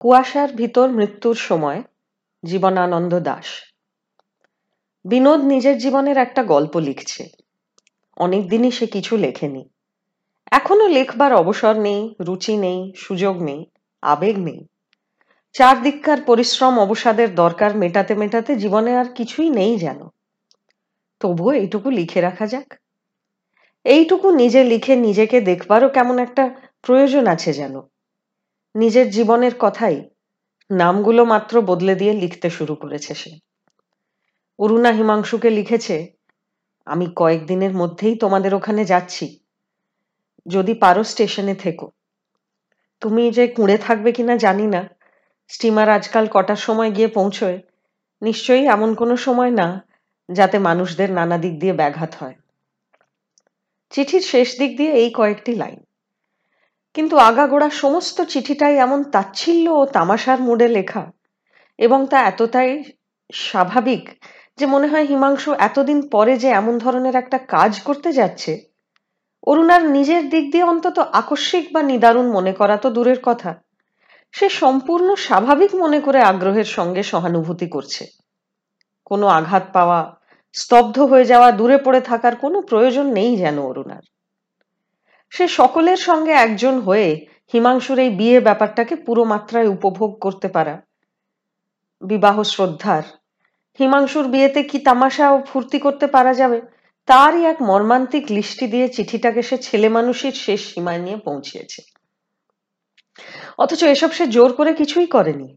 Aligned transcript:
কুয়াশার 0.00 0.52
ভিতর 0.52 0.88
মৃত্যুর 0.88 1.34
সময়, 1.34 1.82
জীবনানন্দ 2.44 3.20
দাস। 3.20 3.44
বিনোদ 5.04 5.40
নিজের 5.40 5.78
জীবনের 5.78 6.16
একটা 6.16 6.42
গল্প 6.42 6.76
লিখছে। 6.76 7.28
অনেকদিনই 8.16 8.70
সে 8.70 8.86
কিছু 8.86 9.16
লেখেনি। 9.16 9.68
এখনও 10.50 10.88
লেখবার 10.88 11.34
অবসর 11.34 11.80
নেই, 11.80 12.14
রুচি 12.20 12.56
নেই, 12.56 12.92
সুযোগ 12.96 13.42
নেই, 13.42 13.64
আবেগ 14.02 14.38
নেই। 14.38 14.66
চারদিককার 15.52 16.20
পরিশ্রম, 16.20 16.80
অবসাদের 16.80 17.34
দরকার 17.34 17.76
মেটাতে 17.76 18.14
মেটাতে 18.14 18.56
জীবনে 18.56 18.96
আর 18.96 19.04
কিছুই 19.04 19.50
নেই 19.50 19.76
যেন। 19.78 20.08
তবুও 21.20 21.52
এইটুকু 21.52 21.90
লিখে 21.90 22.20
রাখা 22.20 22.46
যাক। 22.46 22.74
এইটুকু 23.84 24.30
নিজে 24.30 24.64
লিখে 24.64 24.96
নিজেকে 24.96 25.40
দেখবারও 25.40 25.88
কেমন 25.88 26.18
একটা 26.18 26.50
প্রয়োজন 26.82 27.26
আছে 27.26 27.52
যেন। 27.52 27.80
নিজের 28.78 29.10
জীবনের 29.10 29.52
কথাই 29.58 30.10
নামগুলো 30.70 31.24
মাত্র 31.24 31.60
বদলে 31.60 31.94
দিয়ে 31.94 32.12
লিখতে 32.12 32.50
শুরু 32.50 32.74
করেছে 32.74 33.14
সে। 33.14 33.30
অরুণা 34.58 34.90
হিমাংশুকে 34.90 35.50
লিখেছে, 35.50 36.12
আমি 36.86 37.06
কয়েকদিনের 37.16 37.72
মধ্যেই 37.72 38.14
তোমাদের 38.14 38.54
ওখানে 38.54 38.84
যাচ্ছি। 38.84 39.40
যদি 40.46 40.74
পারো 40.74 41.04
স্টেশনে 41.04 41.54
থেকো। 41.54 41.90
তুমি 43.00 43.30
যে 43.30 43.46
কুঁড়ে 43.46 43.78
থাকবে 43.78 44.12
কিনা 44.12 44.36
জানি 44.36 44.66
না। 44.66 44.88
স্টিমার 45.48 45.88
আজকাল 45.88 46.26
কটার 46.30 46.56
সময় 46.56 46.90
গিয়ে 46.90 47.08
পৌঁছয়? 47.08 47.58
নিশ্চয়ই 48.22 48.66
এমন 48.66 48.94
কোনো 48.94 49.16
সময় 49.16 49.50
না 49.50 49.86
যাতে 50.30 50.58
মানুষদের 50.58 51.10
নানা 51.10 51.38
দিক 51.38 51.58
দিয়ে 51.58 51.72
ব্যাঘাত 51.72 52.14
হয়। 52.14 52.34
চিঠির 53.90 54.20
শেষ 54.20 54.58
দিক 54.58 54.76
দিয়ে 54.76 54.92
এই 54.92 55.10
কয়েকটি 55.10 55.54
লাইন। 55.54 55.87
কিন্তু 56.98 57.16
আগাগোড়া 57.16 57.70
সমস্ত 57.70 58.20
চিঠিটাই 58.22 58.76
এমন 58.76 59.02
তাচ্ছিল্য 59.04 59.70
ও 59.70 59.86
তামাশার 59.86 60.40
মুডে 60.40 60.68
লেখা। 60.68 61.12
এবং 61.78 62.06
তা 62.06 62.18
এতটাই 62.20 62.82
স্বাভাবিক 63.32 64.08
যে 64.58 64.66
মনে 64.66 64.86
হয় 64.86 65.04
হিমাংশু 65.04 65.52
এতদিন 65.58 66.08
পরে 66.08 66.38
যে 66.38 66.48
এমন 66.48 66.78
ধরনের 66.78 67.16
একটা 67.16 67.38
কাজ 67.38 67.80
করতে 67.80 68.12
যাচ্ছে, 68.12 68.58
অরুণার 69.46 69.82
নিজের 69.90 70.28
দিক 70.28 70.52
দিয়ে 70.52 70.64
অন্তত 70.64 70.98
আকস্মিক 70.98 71.72
বা 71.72 71.82
নিদারুণ 71.82 72.30
মনে 72.30 72.52
করা 72.52 72.76
তো 72.76 72.90
দূরের 72.90 73.18
কথা। 73.22 73.62
সে 74.32 74.48
সম্পূর্ণ 74.48 75.14
স্বাভাবিক 75.14 75.74
মনে 75.74 76.00
করে 76.00 76.20
আগ্রহের 76.22 76.64
সঙ্গে 76.64 77.02
সহানুভূতি 77.02 77.68
করছে। 77.68 78.06
কোনো 79.04 79.26
আঘাত 79.26 79.62
পাওয়া, 79.72 80.20
স্তব্ধ 80.52 80.98
হয়ে 81.00 81.24
যাওয়া, 81.24 81.52
দূরে 81.52 81.78
পড়ে 81.78 82.00
থাকার 82.00 82.36
কোনো 82.36 82.60
প্রয়োজন 82.60 83.06
নেই 83.12 83.36
যেন 83.36 83.58
অরুণার। 83.62 84.17
সে 85.30 85.48
সকলের 85.48 85.96
সঙ্গে 85.96 86.30
একজন 86.30 86.80
হয়ে 86.80 87.26
হিমাংশুর 87.52 87.98
এই 87.98 88.10
বিয়ে 88.10 88.40
ব্যাপারটাকে 88.40 88.96
পুরো 88.96 89.24
মাত্রায় 89.24 89.68
উপভোগ 89.68 90.20
করতে 90.20 90.48
পারা। 90.48 90.82
বিবাহ 92.00 92.42
শ্রদ্ধার। 92.42 93.02
হিমাংশুর 93.78 94.28
বিয়েতে 94.28 94.62
কি 94.62 94.78
তামাশা 94.78 95.30
ও 95.30 95.42
ফুর্তি 95.42 95.78
করতে 95.78 96.06
পারা 96.06 96.34
যাবে? 96.34 96.60
তারই 97.06 97.44
এক 97.44 97.62
মর্মান্তিক 97.62 98.24
লিস্টি 98.30 98.66
দিয়ে 98.66 98.88
চিঠিটাকে 98.88 99.42
সে 99.42 99.58
ছেলে 99.58 99.88
মানুষের 99.88 100.32
শেষ 100.32 100.74
সীমায় 100.74 100.98
নিয়ে 100.98 101.16
পৌঁছিয়েছে। 101.16 101.82
অথচ 103.58 103.82
এসব 103.84 104.12
সে 104.12 104.26
জোর 104.26 104.52
করে 104.52 104.74
কিছুই 104.74 105.06
করেনি। 105.06 105.56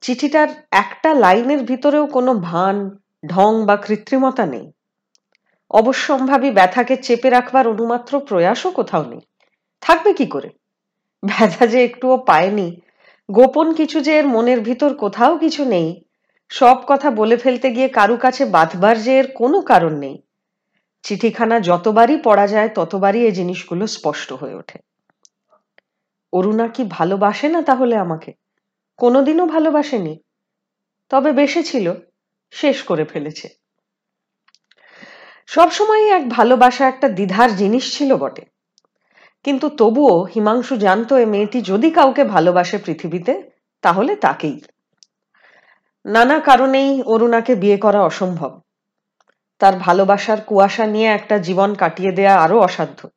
চিঠিটার 0.00 0.48
একটা 0.70 1.14
লাইনের 1.14 1.62
ভিতরেও 1.62 2.06
কোনো 2.06 2.34
ভান, 2.34 2.90
ঢং 3.26 3.64
বা 3.64 3.76
কৃত্রিমতা 3.76 4.46
নেই। 4.46 4.72
অবশ্যম্ভাবী 5.70 6.50
ব্যথাকে 6.50 6.96
চেপে 6.96 7.30
রাখবার 7.30 7.68
অনুমাত্র 7.68 8.20
প্রয়াসও 8.20 8.70
কোথাও 8.70 9.04
নেই। 9.04 9.20
থাকবে 9.80 10.12
কি 10.12 10.26
করে? 10.26 10.48
ব্যথা 11.26 11.66
যে 11.66 11.84
একটুও 11.84 12.16
পায়নি, 12.16 12.80
গোপন 13.30 13.74
কিছু 13.74 14.00
যে 14.00 14.18
এর 14.18 14.26
মনের 14.26 14.60
ভিতর 14.60 14.94
কোথাও 14.94 15.38
কিছু 15.38 15.64
নেই, 15.64 16.04
সব 16.48 16.76
কথা 16.86 17.10
বলে 17.10 17.36
ফেলতে 17.36 17.70
গিয়ে 17.70 17.88
কারু 17.88 18.16
কাছে 18.16 18.44
বাঁধবার 18.44 19.02
যে 19.02 19.18
এর 19.18 19.32
কোনো 19.34 19.60
কারণ 19.60 19.98
নেই। 19.98 20.22
চিঠিখানা 21.02 21.60
যতবারই 21.60 22.16
পড়া 22.16 22.46
যায়, 22.46 22.68
ততবারই 22.68 23.24
এই 23.26 23.32
জিনিসগুলো 23.32 23.86
স্পষ্ট 23.86 24.32
হয়ে 24.32 24.54
ওঠে। 24.54 24.78
অরুণা 26.32 26.68
কি 26.68 26.84
ভালোবাসে 26.90 27.48
না 27.48 27.62
তাহলে 27.62 27.96
আমাকে? 27.96 28.32
কোনোদিনও 28.96 29.46
ভালোবাসেনি। 29.46 30.18
তবে 31.08 31.32
বেসেছিল 31.32 31.92
শেষ 32.50 32.82
করে 32.82 33.04
ফেলেছে। 33.04 33.48
সবসময় 35.48 36.08
এক 36.08 36.28
ভালোবাসা 36.28 36.88
একটা 36.88 37.08
দ্বিধার 37.08 37.56
জিনিস 37.56 37.98
ছিল 37.98 38.16
বটে। 38.16 38.42
কিন্তু 39.44 39.68
তবুও 39.68 40.22
হিমাংশু 40.22 40.76
জানতো 40.76 41.18
এ 41.18 41.26
মেয়েটি 41.26 41.62
যদি 41.62 41.90
কাউকে 41.90 42.24
ভালোবাসে 42.24 42.78
পৃথিবীতে, 42.78 43.50
তাহলে 43.82 44.16
তাকেই। 44.16 44.60
নানা 46.04 46.40
কারণেই 46.40 47.02
অরুণাকে 47.02 47.54
বিয়ে 47.54 47.76
করা 47.76 48.02
অসম্ভব। 48.02 48.60
তার 49.58 49.76
ভালোবাসার 49.76 50.40
কুয়াশা 50.40 50.86
নিয়ে 50.86 51.08
একটা 51.08 51.38
জীবন 51.38 51.74
কাটিয়ে 51.74 52.12
দেয়া 52.12 52.40
আরও 52.40 52.60
অসাধ্য। 52.60 53.08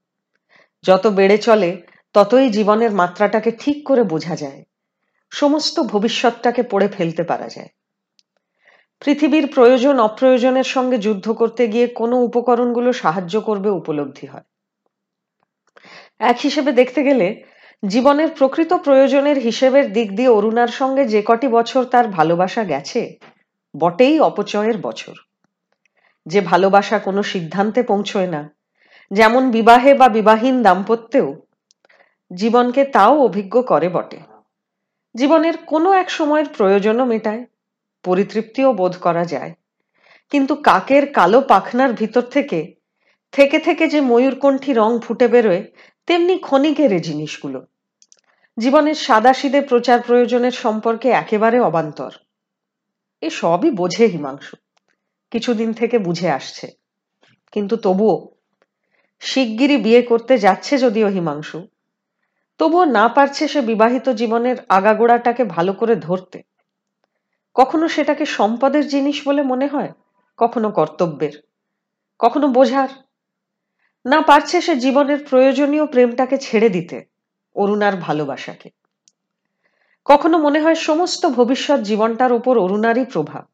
যত 0.83 1.07
বেড়ে 1.07 1.37
চলে, 1.37 1.81
ততই 2.13 2.49
জীবনের 2.49 2.91
মাত্রাটাকে 2.91 3.51
ঠিক 3.51 3.87
করে 3.87 4.03
বোঝা 4.03 4.35
যায়। 4.35 4.63
সমস্ত 5.29 5.79
ভবিষ্যৎটাকে 5.79 6.63
পড়ে 6.63 6.87
ফেলতে 6.87 7.23
পারা 7.23 7.47
যায়। 7.47 7.67
পৃথিবীর 9.05 9.47
প্রয়োজন, 9.47 9.99
অপ্রয়োজনের 9.99 10.63
সঙ্গে 10.63 10.97
যুদ্ধ 10.97 11.31
করতে 11.31 11.67
গিয়ে 11.67 11.87
কোনো 11.87 12.17
উপকরণগুলো 12.17 12.93
সাহায্য 12.93 13.41
করবে 13.41 13.69
উপলব্ধি 13.69 14.27
হয়। 14.27 14.41
এক 16.19 16.37
হিসেবে 16.43 16.71
দেখতে 16.71 17.03
গেলে, 17.03 17.43
জীবনের 17.87 18.29
প্রকৃত 18.37 18.73
প্রয়োজনের 18.73 19.37
হিসেবের 19.37 19.93
দিক 19.93 20.15
দিয়ে 20.15 20.27
অরুণার 20.27 20.67
সঙ্গে 20.67 21.05
যে 21.05 21.21
কটি 21.25 21.47
বছর 21.47 21.83
তার 21.83 22.07
ভালোবাসা 22.07 22.63
গেছে, 22.63 23.19
বটেই 23.77 24.19
অপচয়ের 24.19 24.77
বছর। 24.77 25.13
যে 26.25 26.41
ভালোবাসা 26.41 26.99
কোনো 26.99 27.23
সিদ্ধান্তে 27.23 27.83
পৌঁছয় 27.83 28.27
না, 28.27 28.55
যেমন 29.11 29.51
বিবাহে 29.51 29.93
বা 29.93 30.09
বিবাহীন 30.09 30.61
দাম্পত্যেও, 30.61 31.35
জীবনকে 32.33 32.83
তাও 32.83 33.19
অভিজ্ঞ 33.19 33.61
করে 33.61 33.89
বটে। 33.89 34.17
জীবনের 35.15 35.57
কোনো 35.57 35.93
এক 35.93 36.09
সময়ের 36.11 36.45
প্রয়োজনও 36.57 37.05
মেটায়। 37.05 37.45
পরিতৃপ্তিও 38.03 38.73
বোধ 38.73 38.97
করা 38.97 39.25
যায়। 39.25 39.53
কিন্তু 40.29 40.55
কাকের 40.55 41.13
কালো 41.13 41.41
পাখনার 41.41 41.93
ভিতর 41.93 42.21
থেকে 42.21 42.75
থেকে 43.31 43.59
থেকে 43.59 43.87
যে 43.87 44.01
ময়ূরকণ্ঠী 44.01 44.73
রং 44.73 44.99
ফুটে 44.99 45.27
বেরোয়, 45.27 45.63
তেমনি 46.05 46.37
ক্ষণিকের 46.37 47.01
জিনিসগুলো। 47.01 47.65
জীবনের 48.59 48.95
সাদাসিদে 48.95 49.61
প্রচার 49.61 50.01
প্রয়োজনের 50.01 50.51
সম্পর্কে 50.51 51.09
একেবারে 51.09 51.59
অবান্তর। 51.59 52.11
এ 53.21 53.29
সবই 53.29 53.71
বোঝে 53.71 54.05
হিমাংশু। 54.05 54.57
কিছুদিন 55.31 55.73
থেকে 55.73 55.97
বুঝে 55.97 56.29
আসছে। 56.29 56.67
কিন্তু 57.51 57.77
তবুও, 57.77 58.29
শিগগিরই 59.19 59.77
বিয়ে 59.77 60.01
করতে 60.01 60.37
যাচ্ছে 60.37 60.77
যদিও 60.77 61.07
হিমাংশু। 61.07 61.67
তবুও 62.57 62.85
না 62.85 63.07
পারছে 63.07 63.47
সে 63.47 63.61
বিবাহিত 63.61 64.09
জীবনের 64.09 64.55
আগাগোড়াটাকে 64.69 65.43
ভালো 65.43 65.73
করে 65.73 65.95
ধরতে। 65.95 66.41
কখনো 67.53 67.87
সেটাকে 67.87 68.25
সম্পদের 68.25 68.87
জিনিস 68.87 69.27
বলে 69.27 69.43
মনে 69.43 69.67
হয়, 69.67 69.91
কখনো 70.37 70.71
কর্তব্যের। 70.71 71.41
কখনো 72.19 72.47
বোঝার। 72.47 72.89
না 74.05 74.21
পারছে 74.21 74.61
সে 74.61 74.75
জীবনের 74.75 75.25
প্রয়োজনীয় 75.29 75.85
প্রেমটাকে 75.85 76.37
ছেড়ে 76.37 76.69
দিতে, 76.69 77.05
অরুণার 77.55 77.95
ভালোবাসাকে। 77.95 78.69
কখনো 80.05 80.37
মনে 80.37 80.61
হয় 80.61 80.75
সমস্ত 80.75 81.25
ভবিষ্যৎ 81.25 81.79
জীবনটার 81.79 82.31
উপর 82.31 82.57
অরুণারই 82.57 83.05
প্রভাব। 83.05 83.45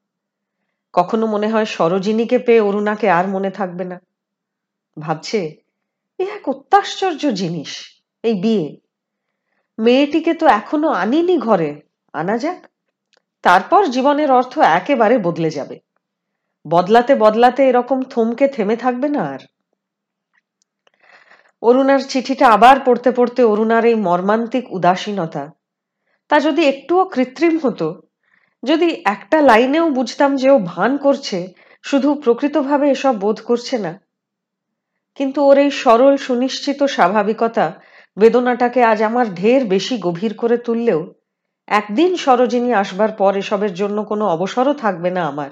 কখনো 0.94 1.26
মনে 1.26 1.50
হয় 1.50 1.66
সরোজিনীকে 1.66 2.40
পেয়ে 2.40 2.60
অরুণাকে 2.60 3.10
আর 3.10 3.28
মনে 3.28 3.52
থাকবে 3.52 3.84
না। 3.84 4.02
ভাবছে, 5.00 5.56
এ 6.20 6.24
এক 6.24 6.50
অত্যাশ্চর্য 6.50 7.32
জিনিস, 7.32 8.02
এই 8.24 8.42
বিয়ে। 8.42 8.78
মেয়েটিকে 9.80 10.34
তো 10.34 10.48
এখনও 10.48 10.90
আনিনি 10.90 11.38
ঘরে, 11.38 11.82
আনা 12.14 12.38
যাক। 12.38 12.68
তারপর 13.44 13.82
জীবনের 13.86 14.30
অর্থ 14.32 14.54
একেবারে 14.80 15.16
বদলে 15.18 15.50
যাবে। 15.50 15.78
বদলাতে 16.66 17.14
বদলাতে 17.16 17.62
এরকম 17.70 18.00
থমকে 18.04 18.46
থেমে 18.48 18.76
থাকবে 18.76 19.08
না 19.10 19.22
আর। 19.34 19.42
অরুণার 21.64 22.02
চিঠিটা 22.08 22.46
আবার 22.50 22.78
পড়তে 22.86 23.10
পড়তে 23.12 23.42
অরুণার 23.44 23.86
এই 23.86 23.96
মর্মান্তিক 23.96 24.66
উদাসীনতা, 24.72 25.44
তা 26.32 26.36
যদি 26.40 26.62
একটুও 26.66 27.04
কৃত্রিম 27.06 27.56
হতো, 27.60 27.88
যদি 28.64 28.90
একটা 29.06 29.38
লাইনেও 29.42 29.90
বুঝতাম 29.90 30.32
যে 30.36 30.48
ও 30.52 30.58
ভান 30.64 30.92
করছে, 30.98 31.38
শুধু 31.84 32.10
প্রকৃতভাবে 32.14 32.88
এসব 32.92 33.14
বোধ 33.20 33.38
করছে 33.42 33.76
না, 33.78 33.94
কিন্তু 35.20 35.40
ওর 35.44 35.58
এই 35.58 35.72
সরল, 35.72 36.14
সুনিশ্চিত 36.18 36.80
স্বাভাবিকতা, 36.96 37.66
বেদনাটাকে 38.18 38.84
আজ 38.84 39.00
আমার 39.02 39.26
ঢের 39.34 39.62
বেশি 39.66 39.96
গভীর 39.98 40.34
করে 40.34 40.58
তুললেও 40.58 41.02
একদিন 41.68 42.16
সরোজিনী 42.16 42.74
আসবার 42.74 43.12
পর 43.12 43.38
এসবের 43.38 43.74
জন্য 43.74 44.04
কোনো 44.04 44.26
অবসরও 44.26 44.74
থাকবে 44.74 45.10
না 45.12 45.28
আমার। 45.28 45.52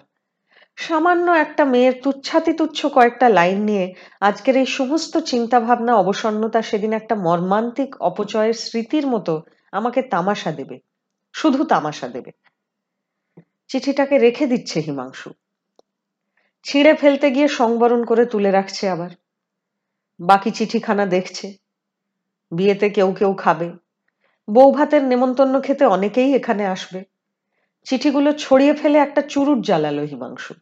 সামান্য 0.78 1.32
একটা 1.32 1.66
মেয়ের 1.66 2.02
তুচ্ছাতি 2.04 2.54
তুচ্ছ 2.54 2.86
কয়েকটা 2.86 3.30
লাইন 3.30 3.60
নিয়ে 3.64 3.94
আজকের 4.22 4.58
এই 4.58 4.66
সমস্ত 4.66 5.18
চিন্তা 5.18 5.60
ভাবনা 5.60 5.96
অবসন্নতা 5.96 6.62
সেদিন 6.62 6.94
একটা 6.94 7.16
মর্মান্তিক 7.16 8.02
অপচয়ের 8.02 8.54
স্মৃতির 8.54 9.08
মতো 9.08 9.42
আমাকে 9.72 10.02
তামাশা 10.02 10.52
দেবে, 10.52 10.80
শুধু 11.34 11.64
তামাশা 11.64 12.08
দেবে। 12.08 12.32
চিঠিটাকে 13.68 14.18
রেখে 14.18 14.48
দিচ্ছে 14.48 14.80
হিমাংশু। 14.80 15.30
ছিঁড়ে 16.64 16.94
ফেলতে 16.94 17.32
গিয়ে 17.32 17.48
সংবরণ 17.48 18.06
করে 18.06 18.26
তুলে 18.26 18.52
রাখছে 18.52 18.90
আবার। 18.90 19.10
বাকি 20.20 20.52
চিঠিখানা 20.52 21.06
দেখছে। 21.06 21.58
বিয়েতে 22.52 22.90
কেউ 22.90 23.14
কেউ 23.14 23.34
খাবে। 23.34 23.85
বউ 24.48 24.72
ভাতের 24.72 25.04
নেমন্তন্ন 25.04 25.62
খেতে 25.62 25.86
অনেকেই 25.86 26.36
এখানে 26.36 26.66
আসবে। 26.66 27.04
চিঠিগুলো 27.84 28.34
ছড়িয়ে 28.34 28.74
ফেলে 28.74 28.98
একটা 28.98 29.22
চুরুট 29.22 29.60
জ্বালালো 29.60 30.02
হিমাংশু। 30.02 30.54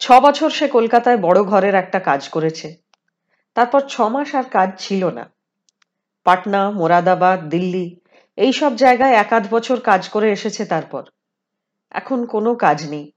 ছ 0.00 0.12
বছর 0.12 0.50
সে 0.50 0.68
কলকাতায় 0.68 1.16
বড় 1.16 1.42
ঘরের 1.44 1.74
একটা 1.74 1.98
কাজ 2.00 2.28
করেছে। 2.28 2.76
তারপর 3.54 3.80
ছ 3.88 4.00
মাস 4.00 4.34
আর 4.34 4.44
কাজ 4.44 4.68
ছিল 4.78 5.10
না। 5.10 5.30
পাটনা, 6.24 6.70
মোরাদাবাদ, 6.70 7.48
দিল্লি 7.48 8.00
এই 8.36 8.52
সব 8.52 8.76
জায়গায় 8.76 9.12
একাধ 9.12 9.46
বছর 9.50 9.80
কাজ 9.80 10.08
করে 10.08 10.32
এসেছে 10.32 10.64
তারপর। 10.64 11.02
এখন 11.90 12.26
কোনো 12.26 12.54
কাজ 12.54 12.88
নেই। 12.88 13.12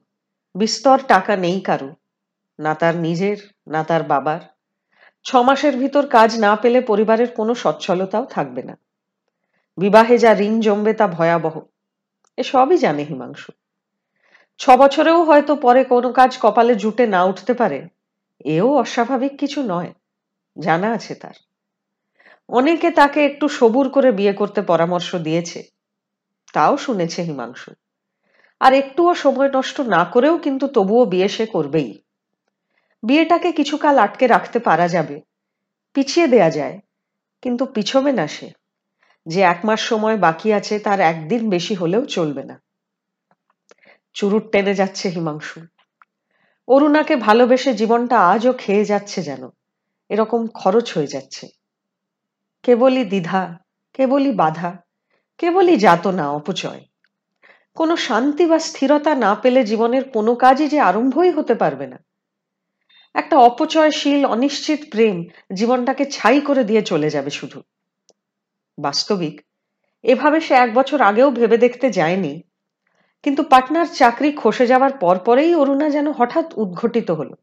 বিস্তর 0.55 0.99
টাকা 1.07 1.35
নেই 1.35 1.61
কারও। 1.61 1.95
না 2.59 2.75
তার 2.75 2.95
নিজের, 2.95 3.37
না 3.67 3.83
তার 3.83 4.03
বাবার। 4.03 4.39
ছ 5.23 5.35
মাসের 5.35 5.77
ভিতর 5.77 6.07
কাজ 6.07 6.39
না 6.39 6.55
পেলে 6.55 6.81
পরিবারের 6.81 7.31
কোনো 7.31 7.55
সচ্ছলতাও 7.55 8.25
থাকবে 8.25 8.63
না। 8.63 8.84
বিবাহে 9.77 10.15
যা 10.17 10.31
ঋণ 10.39 10.55
জমবে 10.59 10.93
তা 10.93 11.07
ভয়াবহ। 11.07 11.55
এসবই 12.37 12.77
জানে 12.77 13.03
হিমাংশু। 13.03 13.51
ছ 14.59 14.63
বছরেও 14.69 15.23
হয়তো 15.23 15.55
পরে 15.55 15.83
কোনো 15.83 16.09
কাজ 16.13 16.31
কপালে 16.41 16.75
জুটে 16.75 17.07
না 17.07 17.23
উঠতে 17.23 17.53
পারে, 17.53 17.79
এও 18.45 18.67
অস্বাভাবিক 18.77 19.33
কিছু 19.39 19.59
নয়, 19.63 19.91
জানা 20.57 20.87
আছে 20.91 21.15
তার। 21.15 21.37
অনেকে 22.49 22.91
তাকে 22.91 23.25
একটু 23.25 23.47
সবুর 23.47 23.89
করে 23.89 24.11
বিয়ে 24.11 24.33
করতে 24.33 24.61
পরামর্শ 24.61 25.15
দিয়েছে, 25.15 25.59
তাও 26.53 26.77
শুনেছে 26.77 27.21
হিমাংশু। 27.23 27.71
আর 28.59 28.73
একটুও 28.73 29.13
সময় 29.13 29.49
নষ্ট 29.53 29.77
না 29.81 30.01
করেও 30.05 30.37
কিন্তু 30.37 30.67
তবুও 30.67 31.05
বিয়ে 31.05 31.27
সে 31.27 31.45
করবেই। 31.45 31.91
বিয়েটাকে 33.03 33.51
কিছুকাল 33.51 33.95
আটকে 33.97 34.27
রাখতে 34.27 34.59
পারা 34.59 34.87
যাবে, 34.87 35.21
পিছিয়ে 35.93 36.27
দেয়া 36.27 36.49
যায়, 36.49 36.79
কিন্তু 37.41 37.65
পিছবে 37.65 38.11
না 38.11 38.27
সে। 38.27 38.47
যে 39.25 39.41
এক 39.41 39.59
মাস 39.63 39.79
সময় 39.79 40.17
বাকি 40.17 40.53
আছে, 40.53 40.79
তার 40.79 40.99
একদিন 40.99 41.49
বেশি 41.49 41.75
হলেও 41.75 42.05
চলবে 42.05 42.43
না। 42.43 42.61
চুরুট 44.13 44.51
টেনে 44.51 44.73
যাচ্ছে 44.73 45.09
হিমাংশু। 45.09 45.61
অরুণাকে 46.67 47.15
ভালোবেসে 47.15 47.73
জীবনটা 47.73 48.19
আজও 48.19 48.53
খেয়ে 48.53 48.85
যাচ্ছে 48.85 49.23
যেন। 49.23 49.49
এরকম 50.09 50.47
খরচ 50.47 50.97
হয়ে 50.97 51.07
যাচ্ছে। 51.07 51.47
কেবলই 52.63 53.05
দ্বিধা, 53.05 53.59
কেবলই 53.93 54.31
বাধা, 54.31 54.77
কেবলই 55.37 55.77
যাতনা, 55.77 56.31
অপচয়। 56.31 56.85
কোনো 57.75 57.95
শান্তি 57.95 58.45
বা 58.45 58.59
স্থিরতা 58.59 59.15
না 59.15 59.35
পেলে 59.35 59.63
জীবনের 59.63 60.09
কোনো 60.09 60.35
কাজই 60.35 60.67
যে 60.67 60.79
আরম্ভই 60.79 61.31
হতে 61.31 61.55
পারবে 61.55 61.87
না। 61.87 61.99
একটা 63.13 63.37
অপচয়শীল, 63.37 64.25
অনিশ্চিত 64.25 64.79
প্রেম 64.91 65.25
জীবনটাকে 65.53 66.05
ছাই 66.05 66.41
করে 66.41 66.63
দিয়ে 66.63 66.81
চলে 66.81 67.09
যাবে 67.09 67.29
শুধু। 67.29 67.61
বাস্তবিক। 68.77 69.41
এভাবে 70.03 70.39
সে 70.39 70.53
এক 70.53 70.73
বছর 70.73 71.01
আগেও 71.01 71.31
ভেবে 71.31 71.57
দেখতে 71.57 71.89
যায়নি। 71.89 72.41
কিন্তু 73.23 73.43
পাটনার 73.43 73.85
চাকরি 73.93 74.31
খসে 74.31 74.67
যাওয়ার 74.67 74.91
পরপরেই 74.97 75.55
অরুণা 75.55 75.89
যেন 75.89 76.11
হঠাৎ 76.11 76.53
উদ্ঘটিত 76.55 77.11
হলো। 77.11 77.35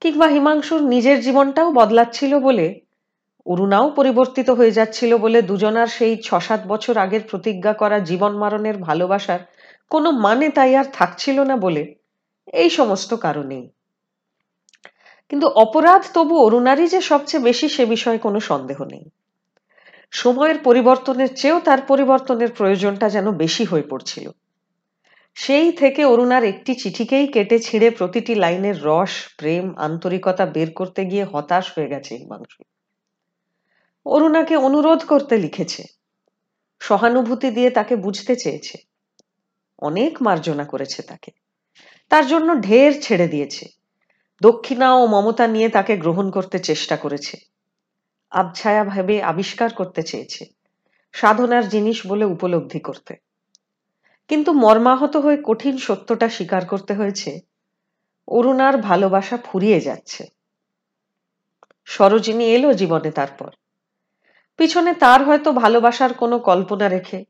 কিংবা 0.00 0.26
হিমাংশুর 0.26 0.82
নিজের 0.82 1.20
জীবনটাও 1.20 1.72
বদলাচ্ছিল 1.72 2.38
বলে, 2.38 2.80
অরুণাও 3.46 3.90
পরিবর্তিত 3.90 4.50
হয়ে 4.50 4.70
যাচ্ছিল 4.70 5.16
বলে 5.16 5.42
দুজনার 5.42 5.86
সেই 5.86 6.22
ছ 6.22 6.34
সাত 6.34 6.60
বছর 6.66 6.98
আগের 6.98 7.20
প্রতিজ্ঞা 7.30 7.72
করা 7.72 7.98
জীবন 7.98 8.36
মারণের 8.36 8.76
ভালোবাসার 8.78 9.40
কোনো 9.90 10.10
মানে 10.10 10.48
তাই 10.48 10.76
আর 10.76 10.84
থাকছিল 10.92 11.40
না 11.40 11.56
বলে 11.56 11.94
এই 12.52 12.70
সমস্ত 12.70 13.14
কারণেই। 13.14 13.70
কিন্তু 15.28 15.46
অপরাধ 15.46 16.02
তবু 16.14 16.44
অরুণারই 16.44 16.86
যে 16.86 17.00
সবচেয়ে 17.00 17.42
বেশি 17.42 17.68
সে 17.68 17.84
বিষয়ে 17.84 18.18
কোনো 18.18 18.40
সন্দেহ 18.40 18.84
নেই। 18.84 19.10
সময়ের 20.10 20.58
পরিবর্তনের 20.58 21.34
চেয়েও 21.36 21.60
তার 21.60 21.80
পরিবর্তনের 21.80 22.52
প্রয়োজনটা 22.52 23.08
যেন 23.08 23.30
বেশি 23.30 23.64
হয়ে 23.64 23.82
পড়ছিল। 23.82 24.30
সেই 25.34 25.72
থেকে 25.72 26.04
অরুণার 26.04 26.44
একটি 26.44 26.74
চিঠিকেই 26.74 27.26
কেটে 27.26 27.58
ছিঁড়ে 27.58 27.90
প্রতিটি 27.90 28.34
লাইনের 28.34 28.84
রস, 28.84 29.10
প্রেম, 29.36 29.74
আন্তরিকতা 29.76 30.46
বের 30.46 30.72
করতে 30.72 31.04
গিয়ে 31.04 31.24
হতাশ 31.24 31.78
হয়ে 31.78 31.88
গেছে 31.88 32.16
হিমাংশু। 32.16 32.62
অরুণাকে 34.06 34.56
অনুরোধ 34.56 35.04
করতে 35.04 35.36
লিখেছে। 35.36 35.84
সহানুভূতি 36.80 37.50
দিয়ে 37.50 37.70
তাকে 37.70 37.96
বুঝতে 37.96 38.36
চেয়েছে। 38.36 38.78
অনেক 39.78 40.22
মার্জনা 40.22 40.64
করেছে 40.64 41.02
তাকে। 41.02 41.30
তার 42.10 42.26
জন্য 42.26 42.60
ঢের 42.60 43.02
ছেড়ে 43.02 43.28
দিয়েছে। 43.28 43.66
দক্ষিণা 44.42 44.94
ও 44.94 45.06
মমতা 45.06 45.46
নিয়ে 45.46 45.68
তাকে 45.68 45.96
গ্রহণ 45.96 46.30
করতে 46.30 46.58
চেষ্টা 46.58 46.96
করেছে। 46.96 47.36
আবছায়া 48.30 48.84
ভাবে 48.84 49.22
আবিষ্কার 49.22 49.72
করতে 49.72 50.02
চেয়েছে। 50.02 50.46
সাধনার 51.12 51.68
জিনিস 51.68 52.06
বলে 52.06 52.24
উপলব্ধি 52.24 52.80
করতে। 52.80 53.16
কিন্তু 54.28 54.52
মর্মাহত 54.52 55.16
হয়ে 55.16 55.42
কঠিন 55.44 55.78
সত্যটা 55.78 56.28
স্বীকার 56.28 56.66
করতে 56.66 56.94
হয়েছে। 56.94 57.40
অরুণার 58.28 58.76
ভালোবাসা 58.76 59.36
ফুরিয়ে 59.36 59.80
যাচ্ছে। 59.80 60.26
সরোজিনী 61.84 62.44
এলো 62.44 62.74
জীবনে 62.74 63.10
তারপর। 63.10 63.50
পিছনে 64.56 64.94
তার 64.94 65.24
হয়তো 65.24 65.52
ভালোবাসার 65.52 66.14
কোনো 66.14 66.38
কল্পনা 66.38 66.88
রেখে, 66.88 67.24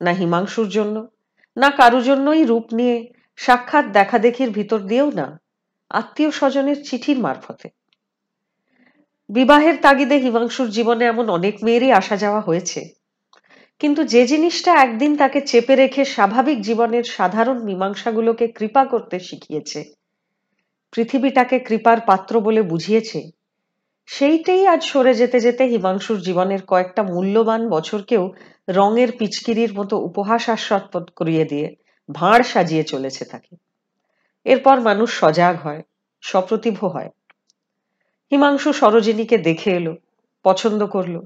না 0.00 0.10
হিমাংশুর 0.10 0.68
জন্য, 0.68 1.08
না 1.56 1.70
কারও 1.70 2.00
জন্যই 2.00 2.44
রূপ 2.44 2.74
নিয়ে 2.74 3.12
সাক্ষাৎ 3.36 3.84
দেখা 3.84 4.18
দেখির 4.18 4.50
ভিতর 4.50 4.78
দিয়েও 4.78 5.10
না, 5.10 5.40
আত্মীয় 5.90 6.30
স্বজনের 6.30 6.84
চিঠির 6.84 7.18
মারফতে। 7.18 7.68
বিবাহের 9.32 9.76
তাগিদে 9.76 10.16
হিমাংশুর 10.16 10.68
জীবনে 10.70 11.04
এমন 11.04 11.30
অনেক 11.30 11.64
মেয়েরই 11.64 11.92
আসা 11.92 12.16
যাওয়া 12.16 12.40
হয়েছে। 12.40 12.80
কিন্তু 13.78 14.04
যে 14.04 14.26
জিনিসটা 14.26 14.72
একদিন 14.82 15.16
তাকে 15.16 15.40
চেপে 15.40 15.76
রেখে 15.76 16.04
স্বাভাবিক 16.04 16.60
জীবনের 16.60 17.04
সাধারণ 17.04 17.64
মীমাংসাগুলোকে 17.64 18.48
কৃপা 18.48 18.84
করতে 18.84 19.18
শিখিয়েছে, 19.18 19.84
পৃথিবীটাকে 20.92 21.58
কৃপার 21.58 22.00
পাত্র 22.00 22.40
বলে 22.40 22.62
বুঝিয়েছে, 22.62 23.30
সেইটাই 24.06 24.66
আজ 24.66 24.82
সরে 24.82 25.14
যেতে 25.14 25.40
যেতে 25.40 25.64
হিমাংশুর 25.64 26.18
জীবনের 26.20 26.62
কয়েকটা 26.62 27.02
মূল্যবান 27.02 27.68
বছরকেও 27.68 28.32
রঙের 28.68 29.10
পিচকিরির 29.18 29.72
মতো 29.74 29.98
উপহাস 29.98 30.48
আস্বাদ 30.48 31.04
করিয়ে 31.16 31.44
দিয়ে 31.44 31.74
ভাঁড় 32.12 32.42
সাজিয়ে 32.42 32.84
চলেছে 32.84 33.24
তাকে। 33.24 33.56
এরপর 34.44 34.80
মানুষ 34.80 35.20
সজাগ 35.20 35.56
হয়, 35.56 35.82
সপ্রতিভ 36.20 36.84
হয়। 36.84 37.10
হিমাংশু 38.32 38.72
সরোজিনীকে 38.72 39.38
দেখে 39.38 39.70
এলো, 39.70 39.96
পছন্দ 40.42 40.86
করল, 40.86 41.20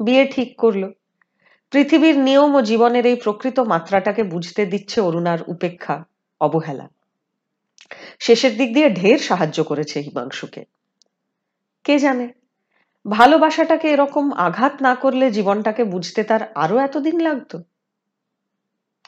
বিয়ে 0.00 0.24
ঠিক 0.24 0.58
করল। 0.58 0.90
পৃথিবীর 1.70 2.18
নিয়ম 2.18 2.54
ও 2.54 2.62
জীবনের 2.62 3.06
এই 3.06 3.16
প্রকৃত 3.16 3.60
মাত্রাটাকে 3.60 4.22
বুঝতে 4.22 4.66
দিচ্ছে 4.66 5.00
অরুণার 5.00 5.38
উপেক্ষা, 5.46 6.04
অবহেলা। 6.40 6.88
শেষের 8.18 8.56
দিক 8.56 8.74
দিয়ে 8.74 8.90
ঢের 8.90 9.18
সাহায্য 9.18 9.64
করেছে 9.64 10.00
হিমাংশুকে। 10.00 10.64
কে 11.84 11.98
জানে? 11.98 12.28
ভালোবাসাটাকে 13.10 13.90
এরকম 13.90 14.32
আঘাত 14.32 14.82
না 14.82 14.94
করলে 14.94 15.30
জীবনটাকে 15.30 15.84
বুঝতে 15.84 16.24
তার 16.24 16.52
আরও 16.54 16.78
এতদিন 16.78 17.20
লাগতো। 17.20 17.62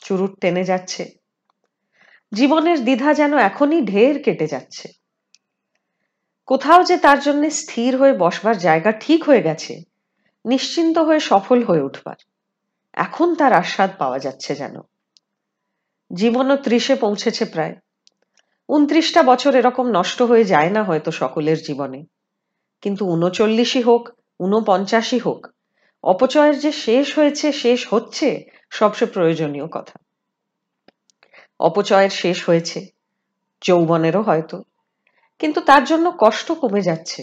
চুরুট 0.01 0.41
টেনে 0.41 0.65
যাচ্ছে। 0.65 1.11
জীবনের 2.33 2.81
দ্বিধা 2.81 3.15
যেন 3.15 3.39
এখনই 3.39 3.83
ঢের 3.83 4.23
কেটে 4.23 4.47
যাচ্ছে। 4.47 5.02
কোথাও 6.53 6.85
যে 6.85 6.97
তার 6.97 7.21
জন্য 7.21 7.51
স্থির 7.51 7.97
হয়ে 7.97 8.13
বসবার 8.13 8.59
জায়গা 8.59 8.93
ঠিক 8.93 9.25
হয়ে 9.25 9.43
গেছে, 9.43 9.83
নিশ্চিন্ত 10.45 10.99
হয়ে 10.99 11.21
সফল 11.21 11.65
হয়ে 11.65 11.81
উঠবার। 11.81 12.15
এখন 12.93 13.35
তার 13.35 13.53
আস্বাদ 13.53 13.91
পাওয়া 13.99 14.19
যাচ্ছে 14.19 14.55
যেন। 14.55 14.81
জীবনও 16.15 16.57
ত্রিশে 16.57 16.95
পৌঁছেছে 16.95 17.45
প্রায়। 17.45 17.77
উনত্রিশটা 18.69 19.23
বছর 19.23 19.55
এরকম 19.55 19.87
নষ্ট 19.91 20.23
হয়ে 20.23 20.45
যায় 20.45 20.71
না 20.71 20.83
হয়তো 20.83 21.11
সকলের 21.11 21.63
জীবনে। 21.63 22.05
কিন্তু 22.81 23.07
উনচল্লিশই 23.07 23.83
হোক, 23.83 24.09
উনপঞ্চাশই 24.41 25.19
হোক, 25.19 25.47
অপচয়ের 26.03 26.59
যে 26.59 26.73
শেষ 26.73 27.19
হয়েছে, 27.19 27.53
শেষ 27.53 27.87
হচ্ছে, 27.91 28.45
সবচেয়ে 28.71 29.11
প্রয়োজনীয় 29.11 29.67
কথা। 29.67 29.99
অপচয়ের 31.61 32.11
শেষ 32.11 32.49
হয়েছে, 32.49 32.87
যৌবনেরও 33.63 34.23
হয়তো। 34.23 34.63
কিন্তু 35.41 35.61
তার 35.61 35.85
জন্য 35.85 36.13
কষ্ট 36.19 36.53
কমে 36.53 36.81
যাচ্ছে। 36.81 37.23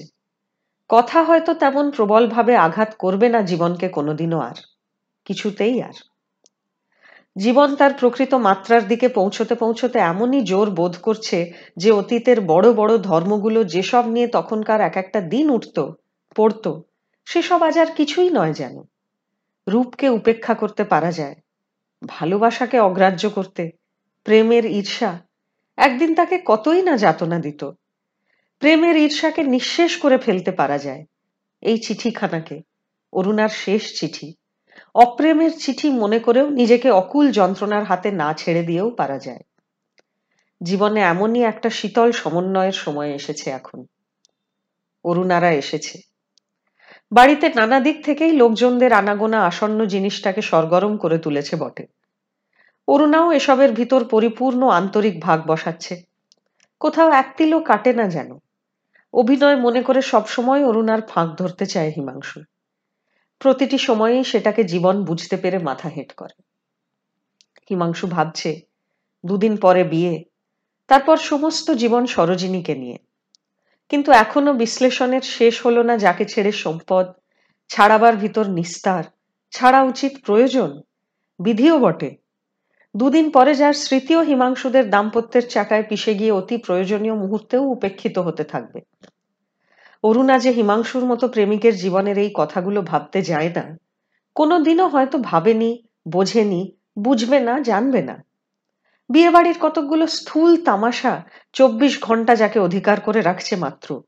কথা 0.90 1.24
হয়তো 1.24 1.54
তেমন 1.54 1.92
প্রবলভাবে 1.92 2.56
আঘাত 2.56 2.96
করবে 3.00 3.30
না 3.30 3.42
জীবনকে 3.42 3.90
কোনোদিনও 3.90 4.40
আর, 4.40 4.58
কিছুতেই 5.26 5.82
আর। 5.82 5.96
জীবন 7.36 7.76
তার 7.76 7.94
প্রকৃত 7.94 8.34
মাত্রার 8.34 8.88
দিকে 8.88 9.08
পৌঁছতে 9.10 9.56
পৌঁছতে 9.56 10.00
এমনই 10.00 10.42
জোর 10.42 10.70
বোধ 10.70 10.98
করছে 11.02 11.38
যে 11.78 11.92
অতীতের 11.92 12.42
বড় 12.42 12.74
বড় 12.74 12.98
ধর্মগুলো 12.98 13.64
যেসব 13.64 14.06
নিয়ে 14.08 14.28
তখনকার 14.28 14.82
এক 14.82 14.98
একটা 14.98 15.22
দিন 15.22 15.50
উঠত, 15.50 15.78
পড়ত, 16.36 16.66
সেসব 17.26 17.62
আজ 17.64 17.78
আর 17.78 17.90
কিছুই 17.96 18.30
নয় 18.30 18.54
যেন। 18.54 18.76
রূপকে 19.68 20.10
উপেক্ষা 20.10 20.54
করতে 20.54 20.84
পারা 20.84 21.12
যায়, 21.12 21.36
ভালোবাসাকে 22.02 22.80
অগ্রাহ্য 22.80 23.30
করতে, 23.30 23.64
প্রেমের 24.24 24.66
ঈর্ষা, 24.66 25.12
একদিন 25.78 26.16
তাকে 26.16 26.36
কতই 26.46 26.82
না 26.82 26.98
যাতনা 26.98 27.40
দিত। 27.40 27.62
প্রেমের 28.60 28.98
ঈর্ষাকে 28.98 29.44
নিঃশেষ 29.44 29.98
করে 29.98 30.18
ফেলতে 30.18 30.52
পারা 30.52 30.78
যায়। 30.78 31.06
এই 31.62 31.78
চিঠিখানাকে, 31.78 32.62
অরুণার 33.14 33.50
শেষ 33.50 34.00
চিঠি, 34.00 34.34
অপ্রেমের 34.96 35.52
চিঠি 35.60 35.90
মনে 35.90 36.20
করেও 36.20 36.50
নিজেকে 36.50 36.92
অকুল 36.92 37.32
যন্ত্রণার 37.32 37.84
হাতে 37.84 38.12
না 38.12 38.34
ছেড়ে 38.34 38.64
দিয়েও 38.64 38.90
পারা 38.90 39.20
যায়। 39.20 39.40
জীবনে 40.64 41.00
এমনই 41.00 41.44
একটা 41.44 41.70
শীতল 41.70 42.12
সমন্বয়ের 42.12 42.72
সময় 42.72 43.12
এসেছে 43.12 43.50
এখন। 43.50 43.86
অরুণারা 45.04 45.52
এসেছে। 45.52 46.00
বাড়িতে 47.12 47.52
নানা 47.56 47.80
দিক 47.80 48.06
থেকেই 48.06 48.32
লোকজনদের 48.32 48.94
আনাগোনা 48.94 49.46
আসন্ন 49.46 49.86
জিনিসটাকে 49.86 50.42
সরগরম 50.42 50.98
করে 50.98 51.18
তুলেছে 51.18 51.56
বটে। 51.56 51.86
অরুণাও 52.88 53.32
এসবের 53.32 53.72
ভিতর 53.72 54.06
পরিপূর্ণ 54.06 54.68
আন্তরিক 54.68 55.22
ভাগ 55.22 55.48
বসাচ্ছে। 55.48 56.02
কোথাও 56.80 57.12
একতিলও 57.12 57.60
কাটে 57.60 57.94
না 57.94 58.10
যেন। 58.10 58.40
অভিনয় 59.14 59.56
মনে 59.56 59.82
করে 59.82 60.02
সবসময় 60.02 60.66
অরুণার 60.66 61.02
ফাঁক 61.02 61.30
ধরতে 61.30 61.66
চায় 61.66 61.90
হিমাংশু। 61.90 62.42
প্রতিটি 63.40 63.78
সময়েই 63.78 64.24
সেটাকে 64.24 64.64
জীবন 64.64 65.04
বুঝতে 65.04 65.38
পেরে 65.38 65.58
মাথা 65.60 65.90
হেঁট 65.90 66.14
করে। 66.14 66.42
হিমাংশু 67.70 68.08
ভাবছে, 68.08 68.62
দুদিন 69.26 69.58
পরে 69.58 69.84
বিয়ে, 69.84 70.24
তারপর 70.88 71.18
সমস্ত 71.18 71.72
জীবন 71.72 72.06
সরোজিনীকে 72.06 72.76
নিয়ে। 72.76 72.98
কিন্তু 73.90 74.12
এখনও 74.12 74.54
বিশ্লেষণের 74.54 75.22
শেষ 75.22 75.66
হলো 75.66 75.84
না 75.84 75.98
যাকে 75.98 76.26
ছেড়ে 76.26 76.52
সম্পদ, 76.52 77.14
ছাড়াবার 77.68 78.16
ভিতর 78.16 78.48
নিস্তার, 78.48 79.04
ছাড়া 79.52 79.84
উচিত 79.84 80.26
প্রয়োজন, 80.26 80.82
বিধিও 81.40 81.80
বটে। 81.80 82.29
দুদিন 82.96 83.32
পরে 83.32 83.56
যার 83.56 83.74
স্মৃতিও 83.74 84.22
হিমাংশুদের 84.22 84.90
দাম্পত্যের 84.90 85.50
চাকায় 85.50 85.84
পিষে 85.84 86.14
গিয়ে 86.16 86.32
অতি 86.32 86.58
প্রয়োজনীয় 86.58 87.14
মুহূর্তেও 87.14 87.64
উপেক্ষিত 87.64 88.18
হতে 88.18 88.44
থাকবে। 88.44 88.80
অরুণা 90.04 90.40
যে 90.40 90.52
হিমাংশুর 90.52 91.06
মতো 91.06 91.28
প্রেমিকের 91.28 91.76
জীবনের 91.76 92.18
এই 92.18 92.32
কথাগুলো 92.34 92.82
ভাবতে 92.82 93.22
যায় 93.22 93.52
না, 93.56 93.78
কোনোদিনও 94.36 94.88
হয়তো 94.88 95.18
ভাবেনি, 95.18 95.84
বোঝেনি, 96.08 96.72
বুঝবে 97.00 97.40
না, 97.40 97.60
জানবে 97.60 98.02
না। 98.02 98.24
বিয়েবাড়ির 99.10 99.58
কতকগুলো 99.60 100.08
স্থূল 100.08 100.64
তামাশা 100.64 101.24
চব্বিশ 101.54 102.02
ঘণ্টা 102.02 102.36
যাকে 102.36 102.60
অধিকার 102.60 103.02
করে 103.02 103.22
রাখছে 103.22 103.56
মাত্র। 103.56 104.02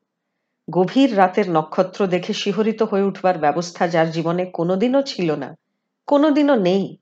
গভীর 0.71 1.17
রাতের 1.17 1.51
নক্ষত্র 1.51 2.07
দেখে 2.07 2.33
শিহরিত 2.33 2.83
হয়ে 2.83 3.03
উঠবার 3.03 3.37
ব্যবস্থা 3.37 3.87
যার 3.87 4.11
জীবনে 4.11 4.45
কোনোদিনও 4.45 5.01
ছিল 5.01 5.35
না, 5.35 5.55
কোনোদিনও 6.07 6.55
নেই। 6.55 6.97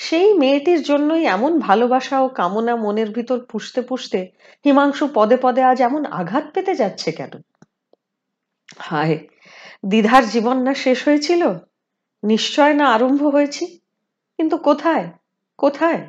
সেই 0.00 0.34
মেয়েটির 0.34 0.82
জন্যই 0.82 1.24
এমন 1.24 1.58
ভালোবাসা 1.58 2.20
ও 2.20 2.28
কামনা 2.28 2.76
মনের 2.76 3.10
ভিতর 3.10 3.38
পুষতে 3.40 3.82
পুষতে 3.82 4.30
হিমাংশু 4.64 5.08
পদে 5.14 5.36
পদে 5.36 5.62
আজ 5.62 5.82
এমন 5.82 6.04
আঘাত 6.04 6.44
পেতে 6.54 6.74
যাচ্ছে 6.74 7.12
কেন? 7.12 7.32
হায়, 8.78 9.18
দ্বিধার 9.86 10.28
জীবন 10.28 10.56
না 10.62 10.74
শেষ 10.74 11.08
হয়েছিল? 11.08 11.42
নিশ্চয় 12.22 12.74
না 12.74 12.86
আরম্ভ 12.86 13.22
হয়েছি? 13.26 13.80
কিন্তু 14.38 14.56
কোথায়? 14.56 15.10
কোথায়? 15.58 16.08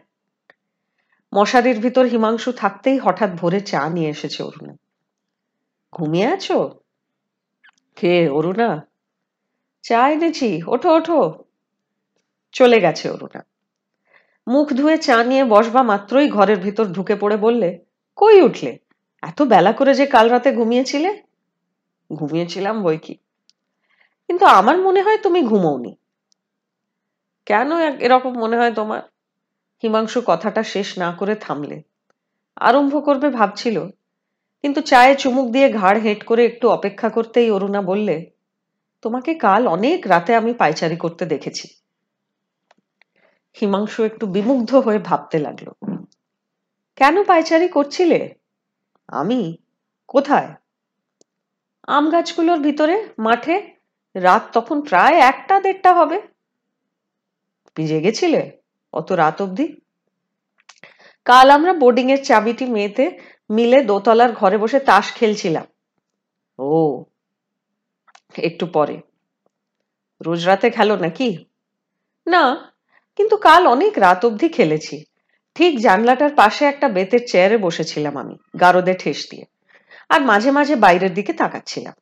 মশারির 1.36 1.80
ভিতর 1.80 2.06
হিমাংশু 2.06 2.52
থাকতেই 2.52 2.98
হঠাৎ 2.98 3.32
ভোরে 3.32 3.60
চা 3.62 3.90
নিয়ে 3.90 4.10
এসেছে 4.10 4.44
অরুণা। 4.44 4.74
ঘুমিয়ে 5.94 6.28
আছো? 6.28 6.58
কে 7.96 8.30
অরুণা? 8.30 8.70
চা 9.84 10.10
এনেছি, 10.10 10.62
ওঠো 10.68 10.90
ওঠো। 10.96 11.44
চলে 12.52 12.80
গেছে 12.80 13.10
অরুণা। 13.10 13.51
মুখ 14.48 14.74
ধুয়ে 14.74 14.98
চা 14.98 15.24
নিয়ে 15.24 15.44
বসবা 15.44 15.84
মাত্রই 15.84 16.30
ঘরের 16.30 16.60
ভিতর 16.60 16.86
ঢুকে 16.86 17.16
পড়ে 17.16 17.38
বললে, 17.38 17.80
কই 18.18 18.42
উঠলে? 18.42 18.80
এত 19.22 19.42
বেলা 19.42 19.74
করে 19.74 19.94
যে 19.94 20.06
কাল 20.06 20.30
রাতে 20.30 20.52
ঘুমিয়েছিলে? 20.54 21.22
ঘুমিয়েছিলাম, 22.12 22.84
বই 22.84 22.98
কি? 22.98 23.18
কিন্তু 24.28 24.46
আমার 24.46 24.78
মনে 24.78 25.02
হয় 25.02 25.18
তুমি 25.18 25.44
ঘুমোনি 25.44 25.96
কেন 27.46 27.72
এরকম 28.00 28.34
মনে 28.40 28.58
হয় 28.58 28.72
তোমার? 28.72 29.02
হিমাংশু 29.84 30.22
কথাটা 30.26 30.64
শেষ 30.64 30.98
না 30.98 31.12
করে 31.12 31.36
থামলে। 31.36 31.82
আরম্ভ 32.56 33.06
করবে 33.06 33.30
ভাবছিল, 33.30 33.78
কিন্তু 34.62 34.82
চায়ে 34.82 35.16
চুমুক 35.16 35.52
দিয়ে 35.52 35.70
ঘাড় 35.70 36.00
হেঁট 36.00 36.24
করে 36.24 36.46
একটু 36.46 36.70
অপেক্ষা 36.70 37.10
করতেই 37.10 37.52
অরুণা 37.52 37.82
বললে, 37.82 38.32
তোমাকে 39.02 39.34
কাল 39.34 39.68
অনেক 39.68 40.08
রাতে 40.08 40.36
আমি 40.36 40.54
পাইচারি 40.54 40.96
করতে 40.96 41.26
দেখেছি। 41.26 41.81
হিমাংশু 43.60 44.04
একটু 44.04 44.28
বিমুগ্ধ 44.28 44.76
হয়ে 44.76 45.00
ভাবতে 45.00 45.40
লাগল। 45.40 45.98
কেন 46.96 47.24
পাইচারি 47.24 47.68
করছিলে? 47.68 48.36
আমি? 49.08 49.58
কোথায়? 50.08 50.54
আম 51.88 52.10
গাছগুলোর 52.10 52.60
ভিতরে, 52.60 53.08
মাঠে, 53.20 53.76
রাত 54.16 54.50
তখন 54.54 54.82
প্রায় 54.82 55.16
একটা 55.16 55.60
দেড়টা 55.60 55.94
হবে। 55.94 56.22
তুমি 57.66 57.88
জেগেছিলে 57.88 58.62
অত 58.94 59.12
রাত 59.12 59.42
অবধি? 59.42 59.82
কাল 61.26 61.50
আমরা 61.50 61.74
বোর্ডিং 61.74 62.12
এর 62.12 62.24
চাবিটি 62.24 62.66
মেয়েতে 62.66 63.20
মিলে 63.50 63.84
দোতলার 63.84 64.34
ঘরে 64.34 64.58
বসে 64.58 64.80
তাস 64.80 65.14
খেলছিলাম। 65.14 65.66
ও, 66.60 67.04
একটু 68.38 68.66
পরে। 68.66 69.02
রোজ 70.22 70.46
রাতে 70.46 70.70
খেলো 70.70 70.98
নাকি? 70.98 71.46
না 72.28 72.71
কিন্তু 73.22 73.38
কাল 73.38 73.68
অনেক 73.68 73.94
রাত 73.98 74.26
অবধি 74.26 74.50
খেলেছি। 74.50 75.04
ঠিক 75.56 75.80
জানলাটার 75.80 76.36
পাশে 76.36 76.66
একটা 76.66 76.90
বেতের 76.90 77.20
চেয়ারে 77.32 77.58
বসেছিলাম 77.58 78.18
আমি, 78.18 78.36
গারদে 78.60 78.94
ঠেস 78.94 79.28
দিয়ে। 79.32 79.46
আর 80.10 80.22
মাঝে 80.22 80.52
মাঝে 80.52 80.76
বাইরের 80.76 81.14
দিকে 81.14 81.34
তাকাচ্ছিলাম। 81.34 81.94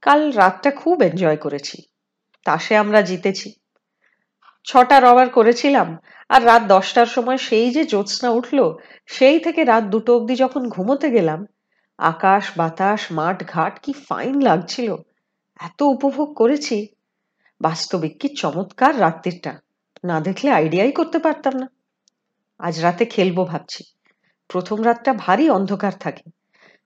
কাল 0.00 0.32
রাতটা 0.32 0.70
খুব 0.70 1.02
এনজয় 1.02 1.36
করেছি। 1.36 1.82
তাসে 2.44 2.76
আমরা 2.76 3.02
জিতেছি। 3.02 3.52
ছটা 4.64 5.00
রবার 5.00 5.28
করেছিলাম, 5.28 5.98
আর 6.28 6.46
রাত 6.46 6.62
দশটার 6.62 7.06
সময় 7.06 7.38
সেই 7.38 7.70
যে 7.70 7.84
জ্যোৎস্না 7.84 8.30
উঠল, 8.30 8.76
সেই 9.06 9.38
থেকে 9.38 9.64
রাত 9.64 9.84
দুটো 9.84 10.16
অবধি 10.16 10.34
যখন 10.34 10.68
ঘুমোতে 10.68 11.10
গেলাম, 11.10 11.46
আকাশ, 11.98 12.50
বাতাস, 12.56 13.00
মাঠ, 13.10 13.48
ঘাট 13.48 13.78
কি 13.82 13.92
ফাইন 13.92 14.40
লাগছিল। 14.40 14.94
এত 15.60 15.82
উপভোগ 15.82 16.34
করেছি। 16.34 16.86
বাস্তবিক 17.60 18.20
কি 18.20 18.28
চমৎকার 18.28 19.00
রাত্রিটা। 19.00 19.58
না 20.04 20.20
দেখলে 20.20 20.50
আইডিয়াই 20.50 20.92
করতে 20.92 21.18
পারতাম 21.18 21.52
না। 21.56 21.66
আজ 22.58 22.80
রাতে 22.80 23.04
খেলব 23.04 23.46
ভাবছি। 23.48 23.84
প্রথম 24.48 24.84
রাতটা 24.84 25.12
ভারী 25.12 25.50
অন্ধকার 25.50 25.92
থাকে। 25.92 26.30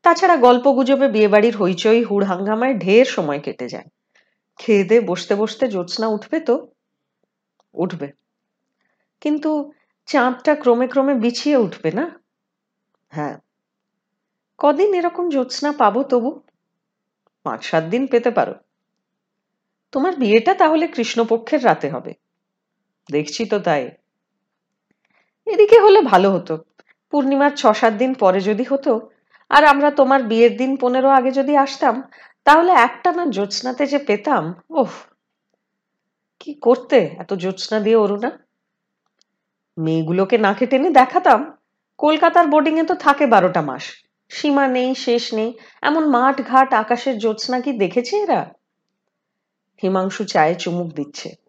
তাছাড়া 0.03 0.37
গল্প 0.37 0.73
গুজবে 0.73 1.09
বিয়েবাড়ির 1.09 1.57
হইচই 1.57 2.03
হুড় 2.03 2.25
হাঙ্গামায় 2.27 2.75
ঢের 2.75 3.05
সময় 3.05 3.41
কেটে 3.41 3.69
যায়। 3.69 3.85
খেয়ে 4.59 5.01
বসতে 5.01 5.35
বসতে 5.35 5.69
জ্যোৎস্না 5.69 6.07
উঠবে 6.07 6.41
তো? 6.41 6.69
উঠবে। 7.75 8.13
কিন্তু 9.21 9.73
চাঁদটা 10.07 10.55
ক্রমে 10.55 10.87
ক্রমে 10.89 11.15
বিছিয়ে 11.15 11.57
উঠবে 11.57 11.91
না? 11.91 12.21
হ্যাঁ। 13.11 13.39
কদিন 14.59 14.95
এরকম 14.95 15.31
জ্যোৎস্না 15.31 15.73
পাবো 15.73 16.03
তবু? 16.03 16.41
পাঁচ 17.43 17.65
সাত 17.65 17.85
দিন 17.85 18.07
পেতে 18.07 18.31
পারো। 18.31 18.55
তোমার 19.93 20.17
বিয়েটা 20.17 20.55
তাহলে 20.55 20.89
কৃষ্ণপক্ষের 20.89 21.65
রাতে 21.65 21.91
হবে। 21.91 22.15
দেখছি 23.13 23.47
তো 23.47 23.59
তাই। 23.59 23.91
এদিকে 25.47 25.79
হলে 25.79 26.01
ভালো 26.01 26.31
হতো। 26.31 26.65
পূর্ণিমার 27.11 27.51
ছ 27.57 27.67
সাত 27.67 27.93
দিন 27.95 28.15
পরে 28.15 28.41
যদি 28.41 28.65
হতো, 28.65 29.11
আর 29.51 29.65
আমরা 29.65 29.91
তোমার 29.91 30.23
বিয়ের 30.23 30.57
দিন 30.57 30.77
পনেরো 30.77 31.09
আগে 31.09 31.31
যদি 31.31 31.57
আসতাম, 31.57 32.03
তাহলে 32.45 32.73
একটা 32.73 33.13
না 33.13 33.27
জ্যোৎস্নাতে 33.27 33.87
যে 33.87 33.99
পেতাম, 33.99 34.55
ওহ! 34.71 34.91
কি 36.41 36.55
করতে 36.55 37.11
এত 37.19 37.35
জ্যোৎস্না 37.35 37.81
দিয়ে 37.81 37.97
অরুণা? 37.97 38.31
মেয়েগুলোকে 39.79 40.39
নাকে 40.39 40.67
টেনে 40.67 40.91
দেখাতাম, 40.91 41.57
কলকাতার 41.99 42.47
বোর্ডিং 42.47 42.79
এ 42.79 42.85
তো 42.85 42.95
থাকে 42.95 43.27
বারোটা 43.27 43.63
মাস। 43.63 43.83
সীমা 44.29 44.69
নেই, 44.69 44.95
শেষ 44.95 45.35
নেই, 45.35 45.59
এমন 45.83 46.09
মাঠ 46.09 46.43
ঘাট 46.43 46.73
আকাশের 46.73 47.19
জ্যোৎস্না 47.19 47.61
কি 47.61 47.73
দেখেছে 47.73 48.17
এরা? 48.17 48.55
হিমাংশু 49.83 50.25
চায়ে 50.25 50.55
চুমুক 50.55 50.93
দিচ্ছে। 50.93 51.44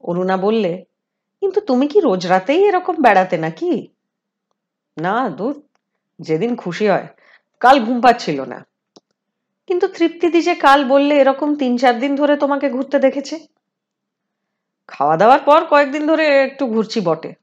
অরুণা 0.00 0.36
বললে, 0.36 0.84
কিন্তু 1.40 1.60
তুমি 1.60 1.88
কি 1.88 2.00
রোজ 2.00 2.26
রাতেই 2.26 2.68
এরকম 2.68 2.94
বেড়াতে 3.02 3.38
নাকি? 3.38 3.88
না 4.96 5.28
দূর, 5.28 5.62
যেদিন 6.20 6.56
খুশি 6.56 6.88
হয়। 6.88 7.06
কাল 7.60 7.84
ঘুম 7.84 8.00
পাচ্ছিল 8.00 8.40
না। 8.44 8.66
কিন্তু 9.66 9.88
তৃপ্তিদি 9.88 10.42
যে 10.42 10.54
কাল 10.54 10.84
বললে 10.84 11.18
এরকম 11.18 11.54
তিন 11.54 11.78
চার 11.78 11.98
দিন 11.98 12.16
ধরে 12.16 12.36
তোমাকে 12.36 12.70
ঘুরতে 12.70 12.98
দেখেছে। 12.98 13.46
খাওয়া 14.88 15.16
দাওয়ার 15.16 15.40
পর 15.40 15.64
কয়েকদিন 15.64 16.06
ধরে 16.06 16.42
একটু 16.42 16.66
ঘুরছি 16.66 17.00
বটে। 17.00 17.34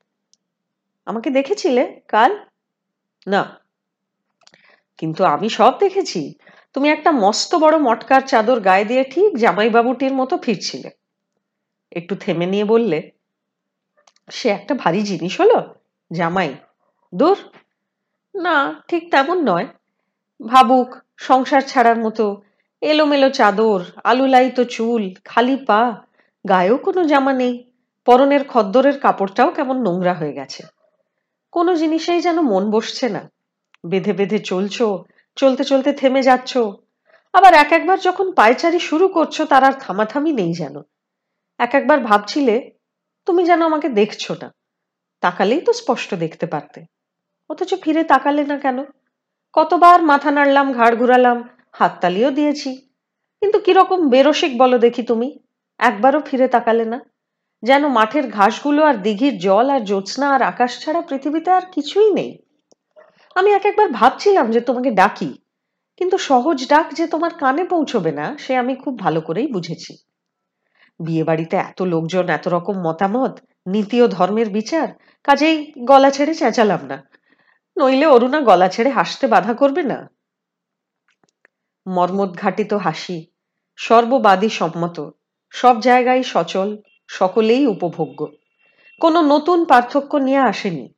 আমাকে 1.06 1.30
দেখেছিলে 1.30 2.02
কাল? 2.08 2.40
না। 3.28 3.60
কিন্তু 4.98 5.24
আমি 5.24 5.50
সব 5.50 5.74
দেখেছি। 5.80 6.34
তুমি 6.74 6.90
একটা 6.90 7.12
মস্ত 7.12 7.56
বড় 7.56 7.78
মটকার 7.78 8.22
চাদর 8.22 8.60
গায়ে 8.60 8.86
দিয়ে 8.86 9.04
ঠিক 9.04 9.38
জামাইবাবুটির 9.38 10.14
মতো 10.14 10.38
ফিরছিলে। 10.38 10.90
একটু 11.98 12.16
থেমে 12.16 12.46
নিয়ে 12.46 12.66
বললে, 12.66 13.12
সে 14.32 14.50
একটা 14.50 14.74
ভারী 14.76 15.02
জিনিস 15.02 15.42
হলো, 15.42 15.58
জামাই। 16.12 16.50
দূর? 17.16 17.38
না, 18.36 18.58
ঠিক 18.88 19.12
তেমন 19.12 19.38
নয়। 19.50 19.68
ভাবুক, 20.48 20.90
সংসার 21.18 21.62
ছাড়ার 21.62 21.98
মতো 21.98 22.42
এলোমেলো 22.82 23.30
চাদর, 23.30 23.80
আলুলাইতো 24.04 24.64
চুল, 24.64 25.04
খালি 25.26 25.56
পা, 25.58 25.82
গায়েও 26.50 26.78
কোনো 26.78 27.04
জামা 27.04 27.34
নেই। 27.34 27.54
পরনের 28.06 28.44
খদ্দরের 28.48 29.00
কাপড়টাও 29.00 29.52
কেমন 29.52 29.78
নোংরা 29.82 30.14
হয়ে 30.14 30.34
গেছে। 30.34 30.64
কোনো 31.52 31.76
জিনিসেই 31.76 32.22
যেন 32.22 32.42
মন 32.42 32.72
বসছে 32.72 33.10
না। 33.10 33.22
বেঁধে 33.86 34.14
বেঁধে 34.14 34.40
চলছো, 34.40 34.86
চলতে 35.36 35.64
চলতে 35.64 35.94
থেমে 35.94 36.22
যাচ্ছ। 36.22 36.52
আবার 37.34 37.54
এক 37.54 37.72
একবার 37.72 37.98
যখন 38.00 38.32
পায়চারি 38.32 38.80
শুরু 38.80 39.08
করছ, 39.08 39.42
তার 39.42 39.64
আর 39.64 39.76
থামাথামি 39.80 40.32
নেই 40.32 40.54
যেন। 40.54 40.76
এক 41.60 41.72
একবার 41.80 42.00
ভাবছিলে, 42.10 42.56
তুমি 43.28 43.42
যেন 43.50 43.62
আমাকে 43.70 43.88
দেখছ 44.00 44.24
না 44.42 44.48
তাকালেই 45.24 45.62
তো 45.68 45.72
স্পষ্ট 45.82 46.10
দেখতে 46.24 46.46
পারতে। 46.54 46.80
অথচ 47.50 47.72
ফিরে 47.84 48.04
তাকালে 48.12 48.44
না 48.52 48.58
কেন? 48.64 48.78
কতবার 49.56 50.00
মাথা 50.12 50.30
নাড়লাম, 50.38 50.68
ঘাড় 50.74 50.96
ঘুরালাম 51.02 51.38
হাততালিও 51.78 52.30
দিয়েছি। 52.32 52.70
কিন্তু 53.42 53.58
কীরকম 53.66 54.00
বেরসিক 54.14 54.52
বলো 54.62 54.78
দেখি 54.86 55.04
তুমি, 55.12 55.28
একবারও 55.80 56.20
ফিরে 56.28 56.48
তাকালে 56.56 56.86
না। 56.94 57.00
যেন 57.64 57.84
মাঠের 57.98 58.26
ঘাসগুলো 58.38 58.82
আর 58.90 58.96
দিঘির 59.06 59.36
জল 59.38 59.68
আর 59.76 59.82
জ্যোৎস্না 59.90 60.28
আর 60.36 60.42
আকাশ 60.52 60.72
ছাড়া 60.82 61.02
পৃথিবীতে 61.10 61.50
আর 61.52 61.66
কিছুই 61.76 62.10
নেই। 62.18 62.32
আমি 63.36 63.50
এক 63.52 63.64
একবার 63.70 63.90
ভাবছিলাম 64.00 64.48
যে 64.56 64.62
তোমাকে 64.62 64.90
ডাকি, 64.92 65.32
কিন্তু 66.02 66.16
সহজ 66.30 66.58
ডাক 66.72 66.88
যে 66.98 67.06
তোমার 67.14 67.32
কানে 67.42 67.64
পৌঁছবে 67.74 68.12
না, 68.20 68.26
সে 68.44 68.52
আমি 68.62 68.74
খুব 68.84 68.94
ভালো 69.00 69.20
করেই 69.22 69.48
বুঝেছি। 69.56 69.94
বিয়ে 71.00 71.24
বাড়িতে 71.24 71.58
এত 71.58 71.82
লোকজন, 71.82 72.30
এত 72.30 72.48
রকম 72.48 72.88
মতামত, 72.88 73.40
নীতি 73.68 74.02
ও 74.02 74.08
ধর্মের 74.08 74.50
বিচার, 74.50 74.88
কাজেই 75.24 75.74
গলা 75.80 76.10
ছেড়ে 76.12 76.34
চেঁচালাম 76.34 76.86
না। 76.86 77.10
নইলে 77.78 78.06
অরুণা 78.06 78.42
গলা 78.42 78.70
ছেড়ে 78.70 78.90
হাসতে 78.90 79.28
বাধা 79.28 79.54
করবে 79.54 79.84
না। 79.84 80.10
মর্মোদ্ঘাটিত 81.88 82.74
হাসি, 82.74 83.26
সর্ববাদী 83.76 84.50
সম্মত, 84.50 85.10
সব 85.50 85.80
জায়গায় 85.80 86.24
সচল, 86.24 86.78
সকলেই 87.08 87.68
উপভোগ্য। 87.68 88.28
কোনো 89.02 89.22
নতুন 89.22 89.66
পার্থক্য 89.66 90.18
নিয়ে 90.18 90.38
আসেনি। 90.38 90.94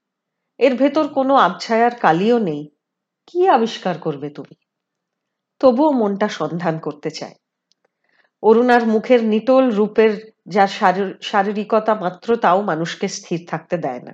এর 0.58 0.75
ভেতর 0.75 1.08
কোনো 1.08 1.36
আবছায়ার 1.36 1.96
কালিও 1.96 2.39
নেই। 2.39 2.70
কি 3.27 3.48
আবিষ্কার 3.48 3.98
করবে 3.98 4.29
তুমি? 4.29 4.56
তবুও 5.60 5.91
মনটা 5.91 6.27
সন্ধান 6.27 6.79
করতে 6.79 7.10
চায়। 7.10 7.36
অরুণার 8.43 8.84
মুখের 8.88 9.22
নিটোল 9.24 9.65
রূপের 9.69 10.12
যার 10.48 10.67
শারীরিকতা 11.22 11.93
মাত্র 11.96 12.38
তাও 12.38 12.62
মানুষকে 12.62 13.08
স্থির 13.08 13.39
থাকতে 13.48 13.77
দেয় 13.77 14.00
না। 14.00 14.13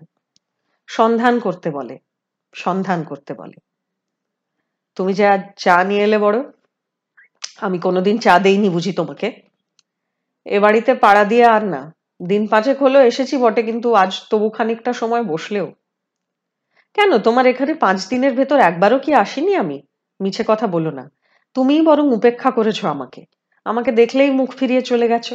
সন্ধান 0.88 1.40
করতে 1.40 1.72
বলে, 1.72 1.96
সন্ধান 2.54 3.04
করতে 3.04 3.34
বলে। 3.34 3.58
তুমি 4.96 5.14
যে 5.14 5.26
আজ 5.28 5.42
চা 5.58 5.84
নিয়ে 5.84 6.04
এলে 6.04 6.18
বড়, 6.18 6.38
আমি 7.62 7.78
কোনোদিন 7.80 8.18
চা 8.18 8.40
দেইনি 8.40 8.70
বুঝি 8.70 8.92
তোমাকে। 8.94 9.28
এ 10.46 10.60
বাড়িতে 10.60 10.92
পাড়া 10.94 11.24
দিয়ে 11.24 11.46
আর 11.46 11.64
না, 11.66 11.82
দিন 12.28 12.48
পাঁচেক 12.48 12.78
হলো 12.84 13.00
এসেছি 13.02 13.38
বটে, 13.38 13.62
কিন্তু 13.64 13.94
আজ 13.94 14.12
তবু 14.30 14.50
খানিকটা 14.50 14.94
সময় 14.94 15.24
বসলেও। 15.24 15.68
কেন, 16.94 17.18
তোমার 17.18 17.46
এখানে 17.46 17.74
পাঁচ 17.74 18.08
দিনের 18.10 18.34
ভেতর 18.34 18.60
একবারও 18.60 19.00
কি 19.00 19.14
আসিনি 19.14 19.56
আমি? 19.56 19.78
মিছে 20.20 20.44
কথা 20.48 20.68
বলো 20.68 20.92
না। 20.92 21.12
তুমিই 21.54 21.82
বরং 21.82 22.06
উপেক্ষা 22.14 22.52
করেছ 22.52 22.86
আমাকে। 22.86 23.26
আমাকে 23.66 23.92
দেখলেই 23.92 24.32
মুখ 24.32 24.50
ফিরিয়ে 24.52 24.82
চলে 24.82 25.08
গেছ। 25.08 25.34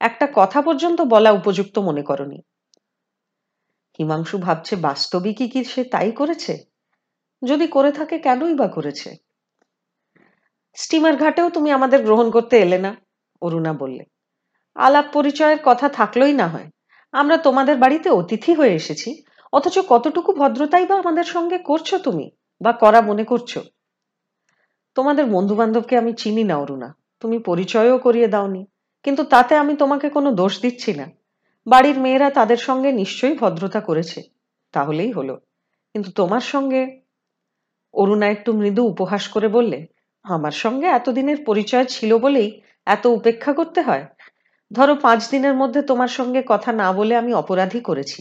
একটা 0.00 0.28
কথা 0.34 0.62
পর্যন্ত 0.62 1.00
বলা 1.00 1.30
উপযুক্ত 1.30 1.78
মনে 1.78 2.02
করনি। 2.02 2.36
হিমাংশু 3.98 4.38
ভাবছে, 4.38 4.76
বাস্তবিকই 4.76 5.48
কি 5.48 5.64
সে 5.64 5.84
তাই 5.84 6.12
করেছে? 6.12 6.58
যদি 7.44 7.66
করে 7.66 7.92
থাকে, 7.92 8.18
কেনই 8.18 8.54
বা 8.54 8.68
করেছে? 8.68 9.16
স্টিমার 10.74 11.16
ঘাটেও 11.16 11.50
তুমি 11.50 11.70
আমাদের 11.70 12.04
গ্রহণ 12.04 12.30
করতে 12.30 12.58
এলে 12.58 12.78
না, 12.78 12.96
অরুণা 13.42 13.72
বললে। 13.72 14.04
আলাপ 14.74 15.04
পরিচয়ের 15.12 15.58
কথা 15.64 15.88
থাকলোই 15.88 16.32
না 16.32 16.48
হয়। 16.48 16.70
আমরা 17.12 17.36
তোমাদের 17.36 17.76
বাড়িতে 17.76 18.10
অতিথি 18.10 18.54
হয়ে 18.54 18.74
এসেছি। 18.74 19.22
অথচ 19.52 19.78
কতটুকু 19.78 20.32
ভদ্রতাই 20.32 20.86
বা 20.86 20.98
আমাদের 20.98 21.24
সঙ্গে 21.24 21.58
করছ 21.58 21.94
তুমি, 21.94 22.30
বা 22.62 22.72
করা 22.72 23.00
মনে 23.00 23.24
করছ? 23.24 23.58
তোমাদের 24.94 25.26
বন্ধু 25.26 25.54
বান্ধবকে 25.54 25.98
আমি 25.98 26.12
চিনি 26.12 26.44
না, 26.44 26.56
অরুণা। 26.56 27.01
তুমি 27.22 27.36
পরিচয়ও 27.48 27.98
করিয়ে 27.98 28.28
দাওনি, 28.28 28.62
কিন্তু 29.04 29.22
তাতে 29.24 29.52
আমি 29.56 29.72
তোমাকে 29.76 30.06
কোনো 30.08 30.28
দোষ 30.32 30.54
দিচ্ছি 30.60 30.90
না। 31.00 31.06
বাড়ির 31.66 31.98
মেয়েরা 32.00 32.28
তাদের 32.30 32.60
সঙ্গে 32.68 32.90
নিশ্চয়ই 32.92 33.36
ভদ্রতা 33.40 33.80
করেছে, 33.80 34.20
তাহলেই 34.74 35.12
হলো। 35.12 35.34
কিন্তু 35.94 36.10
তোমার 36.10 36.44
সঙ্গে? 36.52 36.82
অরুণা 37.94 38.26
একটু 38.30 38.50
মৃদু 38.52 38.82
উপহাস 38.84 39.24
করে 39.28 39.48
বললে, 39.48 39.78
আমার 40.24 40.54
সঙ্গে 40.54 40.86
এতদিনের 40.88 41.38
পরিচয় 41.44 41.86
ছিল 41.86 42.10
বলেই 42.18 42.48
এত 42.86 43.04
উপেক্ষা 43.18 43.52
করতে 43.52 43.80
হয়? 43.80 44.04
ধরো 44.70 44.94
পাঁচ 44.96 45.20
দিনের 45.30 45.54
মধ্যে 45.54 45.80
তোমার 45.82 46.10
সঙ্গে 46.18 46.40
কথা 46.48 46.70
না 46.72 46.88
বলে 46.92 47.14
আমি 47.16 47.32
অপরাধী 47.34 47.80
করেছি। 47.80 48.20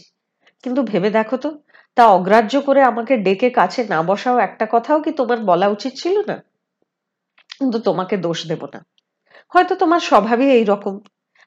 কিন্তু 0.64 0.82
ভেবে 0.84 1.10
দেখো 1.10 1.38
তো, 1.38 1.50
তা 1.98 2.04
অগ্রাহ্য 2.08 2.54
করে 2.68 2.82
আমাকে 2.82 3.14
ডেকে 3.18 3.50
কাছে 3.50 3.82
না 3.84 4.00
বসাও 4.04 4.38
একটা 4.38 4.66
কথাও 4.72 5.00
কি 5.02 5.12
তোমার 5.12 5.40
বলা 5.42 5.68
উচিত 5.68 5.94
ছিল 5.98 6.16
না? 6.30 6.38
কিন্তু 7.58 7.78
তোমাকে 7.80 8.16
দোষ 8.18 8.40
দেব 8.48 8.62
না। 8.74 8.80
হয়তো 9.54 9.76
তোমার 9.76 10.00
স্বভাবই 10.00 10.52
এই 10.52 10.64
রকম। 10.64 11.00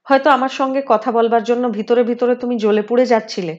হয়তো 0.05 0.31
আমার 0.31 0.49
সঙ্গে 0.49 0.83
কথা 0.87 1.12
বলবার 1.12 1.45
জন্য 1.45 1.69
ভিতরে 1.69 2.03
ভিতরে 2.03 2.37
তুমি 2.37 2.59
জ্বলে 2.59 2.83
পুড়ে 2.83 3.07
যাচ্ছিলে। 3.07 3.59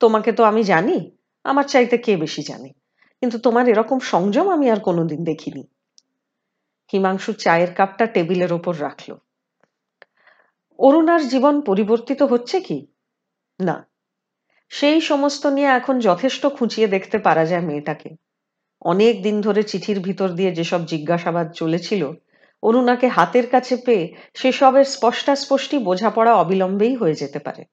তোমাকে 0.00 0.32
তো 0.32 0.44
আমি 0.44 0.62
জানি, 0.62 1.10
আমার 1.44 1.64
চাইতে 1.64 1.98
কে 1.98 2.16
বেশি 2.16 2.42
জানে। 2.42 2.68
কিন্তু 3.20 3.38
তোমার 3.38 3.68
এরকম 3.68 3.98
সংযম 3.98 4.50
আমি 4.50 4.70
আর 4.70 4.80
কোনোদিন 4.80 5.24
দেখিনি। 5.24 5.62
হিমাংশু 6.92 7.32
চায়ের 7.32 7.74
কাপটা 7.74 8.06
টেবিলের 8.06 8.52
ওপর 8.52 8.74
রাখল। 8.80 9.14
অরুণার 10.78 11.28
জীবন 11.28 11.60
পরিবর্তিত 11.60 12.22
হচ্ছে 12.22 12.60
কি? 12.60 12.86
না। 13.60 13.86
সেই 14.68 15.00
সমস্ত 15.00 15.46
নিয়ে 15.46 15.68
এখন 15.68 15.98
যথেষ্ট 15.98 16.46
খুঁচিয়ে 16.46 16.88
দেখতে 16.88 17.18
পারা 17.18 17.46
যায় 17.46 17.62
মেয়েটাকে। 17.62 18.10
অনেক 18.82 19.22
দিন 19.22 19.40
ধরে 19.40 19.62
চিঠির 19.62 20.00
ভিতর 20.00 20.28
দিয়ে 20.28 20.54
যেসব 20.54 20.86
জিজ্ঞাসাবাদ 20.86 21.52
চলেছিল 21.52 22.12
অরুণাকে 22.62 23.08
হাতের 23.08 23.50
কাছে 23.50 23.76
পেয়ে 23.76 24.14
সেসবের 24.34 24.84
স্পষ্টাস্পষ্টি 24.84 25.78
বোঝাপড়া 25.78 26.34
অবিলম্বেই 26.34 26.94
হয়ে 26.94 27.14
যেতে 27.14 27.38
পারে। 27.38 27.64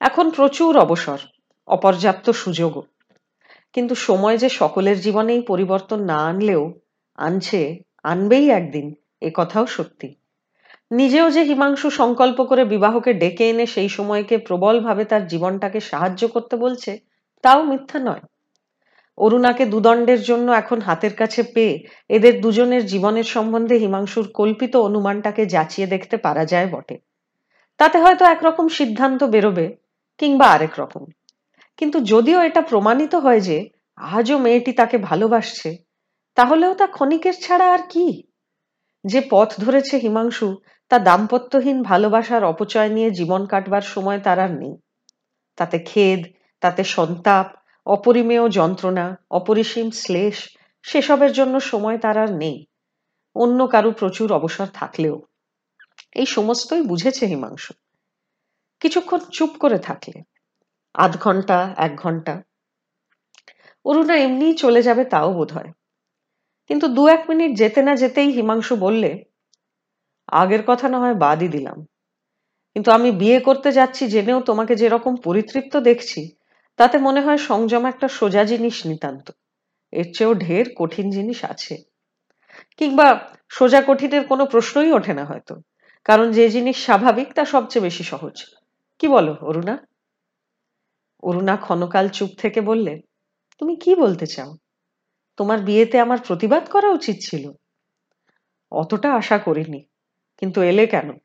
এখন 0.00 0.30
প্রচুর 0.30 0.78
অবসর, 0.78 1.18
অপর্যাপ্ত 1.66 2.30
সুযোগও। 2.30 2.82
কিন্তু 3.72 3.94
সময় 3.94 4.38
যে 4.38 4.48
সকলের 4.48 5.00
জীবনেই 5.00 5.42
পরিবর্তন 5.42 6.04
না 6.04 6.16
আনলেও 6.16 6.72
আনছে, 7.16 7.78
আনবেই 8.02 8.50
একদিন, 8.50 8.94
এ 9.20 9.30
কথাও 9.34 9.66
সত্যি। 9.66 10.14
নিজেও 10.90 11.30
যে 11.30 11.42
হিমাংশু 11.42 11.90
সংকল্প 11.90 12.44
করে 12.44 12.64
বিবাহকে 12.64 13.12
ডেকে 13.12 13.50
এনে 13.50 13.66
সেই 13.66 13.88
সময়কে 13.88 14.38
প্রবলভাবে 14.38 15.04
তার 15.04 15.26
জীবনটাকে 15.26 15.80
সাহায্য 15.80 16.28
করতে 16.28 16.56
বলছে, 16.56 16.98
তাও 17.42 17.62
মিথ্যা 17.62 18.00
নয়। 18.00 18.20
অরুণাকে 19.18 19.66
দুদণ্ডের 19.66 20.22
জন্য 20.22 20.52
এখন 20.52 20.80
হাতের 20.80 21.14
কাছে 21.14 21.42
পেয়ে 21.42 21.86
এদের 22.08 22.40
দুজনের 22.40 22.86
জীবনের 22.86 23.24
সম্বন্ধে 23.24 23.76
হিমাংশুর 23.76 24.26
কল্পিত 24.34 24.76
অনুমানটাকে 24.76 25.46
যাচিয়ে 25.46 25.86
দেখতে 25.88 26.16
পারা 26.16 26.44
যায় 26.44 26.66
বটে। 26.66 26.98
তাতে 27.78 27.98
হয়তো 27.98 28.24
একরকম 28.24 28.68
সিদ্ধান্ত 28.68 29.24
বেরোবে 29.24 29.76
কিংবা 30.18 30.46
আরেক 30.46 30.80
রকম। 30.80 31.04
কিন্তু 31.76 32.00
যদিও 32.00 32.42
এটা 32.42 32.60
প্রমাণিত 32.60 33.14
হয় 33.14 33.40
যে 33.40 33.68
আজও 33.96 34.38
মেয়েটি 34.38 34.72
তাকে 34.72 34.98
ভালোবাসছে, 34.98 35.76
তাহলেও 36.34 36.74
তা 36.74 36.86
ক্ষণিকের 36.86 37.36
ছাড়া 37.40 37.72
আর 37.72 37.78
কি? 37.88 38.22
যে 39.04 39.20
পথ 39.30 39.60
ধরেছে 39.60 39.98
হিমাংশু 39.98 40.56
তা 40.88 40.98
দাম্পত্যহীন 40.98 41.82
ভালোবাসার 41.82 42.44
অপচয় 42.44 42.88
নিয়ে 42.88 43.10
জীবন 43.10 43.46
কাটবার 43.46 43.80
সময় 43.80 44.18
তার 44.18 44.38
আর 44.38 44.52
নেই। 44.52 44.74
তাতে 45.56 45.78
খেদ, 45.78 46.20
তাতে 46.60 46.84
সন্তাপ 46.84 47.57
অপরিমেয় 47.88 48.48
যন্ত্রণা, 48.48 49.16
অপরিসীম 49.30 49.90
শ্লেষ, 49.90 50.56
সেসবের 50.82 51.32
জন্য 51.32 51.60
সময় 51.60 51.98
তার 51.98 52.16
আর 52.18 52.30
নেই। 52.34 52.66
অন্য 53.36 53.66
কারও 53.66 53.90
প্রচুর 53.90 54.32
অবসর 54.32 54.66
থাকলেও। 54.66 55.22
এই 56.12 56.26
সমস্তই 56.26 56.82
বুঝেছে 56.82 57.26
হিমাংশু। 57.26 57.72
কিছুক্ষণ 58.80 59.18
চুপ 59.18 59.50
করে 59.58 59.78
থাকলে। 59.78 60.22
আধ 60.94 61.16
ঘণ্টা, 61.20 61.74
এক 61.76 61.96
ঘণ্টা। 61.96 62.42
অরুণা 63.84 64.16
এমনিই 64.16 64.54
চলে 64.54 64.82
যাবে 64.82 65.04
তাও 65.04 65.34
বোধ 65.34 65.52
হয় 65.52 65.72
কিন্তু 66.68 66.88
দু 66.88 67.06
এক 67.06 67.22
মিনিট 67.28 67.58
যেতে 67.58 67.82
না 67.82 67.96
যেতেই 67.96 68.30
হিমাংশু 68.30 68.76
বললে, 68.76 69.24
আগের 70.26 70.62
কথা 70.66 70.88
না 70.88 70.98
হয় 70.98 71.14
বাদই 71.14 71.48
দিলাম। 71.48 71.86
কিন্তু 72.74 72.90
আমি 72.90 73.10
বিয়ে 73.10 73.40
করতে 73.40 73.72
যাচ্ছি 73.72 74.08
জেনেও 74.08 74.40
তোমাকে 74.40 74.76
যেরকম 74.76 75.16
পরিতৃপ্ত 75.16 75.76
দেখছি 75.76 76.37
তাতে 76.78 76.98
মনে 76.98 77.20
হয় 77.20 77.36
সংযম 77.36 77.84
একটা 77.84 78.08
সোজা 78.08 78.44
জিনিস 78.44 78.86
নিতান্ত। 78.86 79.30
এর 79.92 80.04
চেয়েও 80.16 80.34
ঢের 80.34 80.64
কঠিন 80.76 81.10
জিনিস 81.10 81.44
আছে। 81.44 81.76
কিংবা 82.76 83.36
সোজা 83.48 83.82
কঠিনের 83.86 84.26
কোনো 84.26 84.46
প্রশ্নই 84.46 84.92
ওঠে 84.92 85.14
না 85.14 85.24
হয়তো। 85.24 85.56
কারণ 86.04 86.32
যে 86.32 86.48
জিনিস 86.48 86.84
স্বাভাবিক, 86.84 87.34
তা 87.34 87.44
সবচেয়ে 87.44 87.82
বেশি 87.82 88.04
সহজ। 88.04 88.44
কি 88.98 89.08
বলো, 89.08 89.36
অরুণা? 89.40 89.78
অরুণা 91.22 91.56
ক্ষণকাল 91.56 92.08
চুপ 92.08 92.30
থেকে 92.38 92.60
বললে, 92.60 93.00
তুমি 93.58 93.76
কি 93.76 93.94
বলতে 93.94 94.26
চাও? 94.26 94.56
তোমার 95.36 95.58
বিয়েতে 95.58 96.00
আমার 96.00 96.18
প্রতিবাদ 96.26 96.68
করা 96.68 96.88
উচিত 96.88 97.16
ছিল? 97.20 97.52
অতটা 98.70 99.14
আশা 99.14 99.38
করিনি। 99.38 99.84
কিন্তু 100.36 100.62
এলে 100.62 100.86
কেন? 100.86 101.18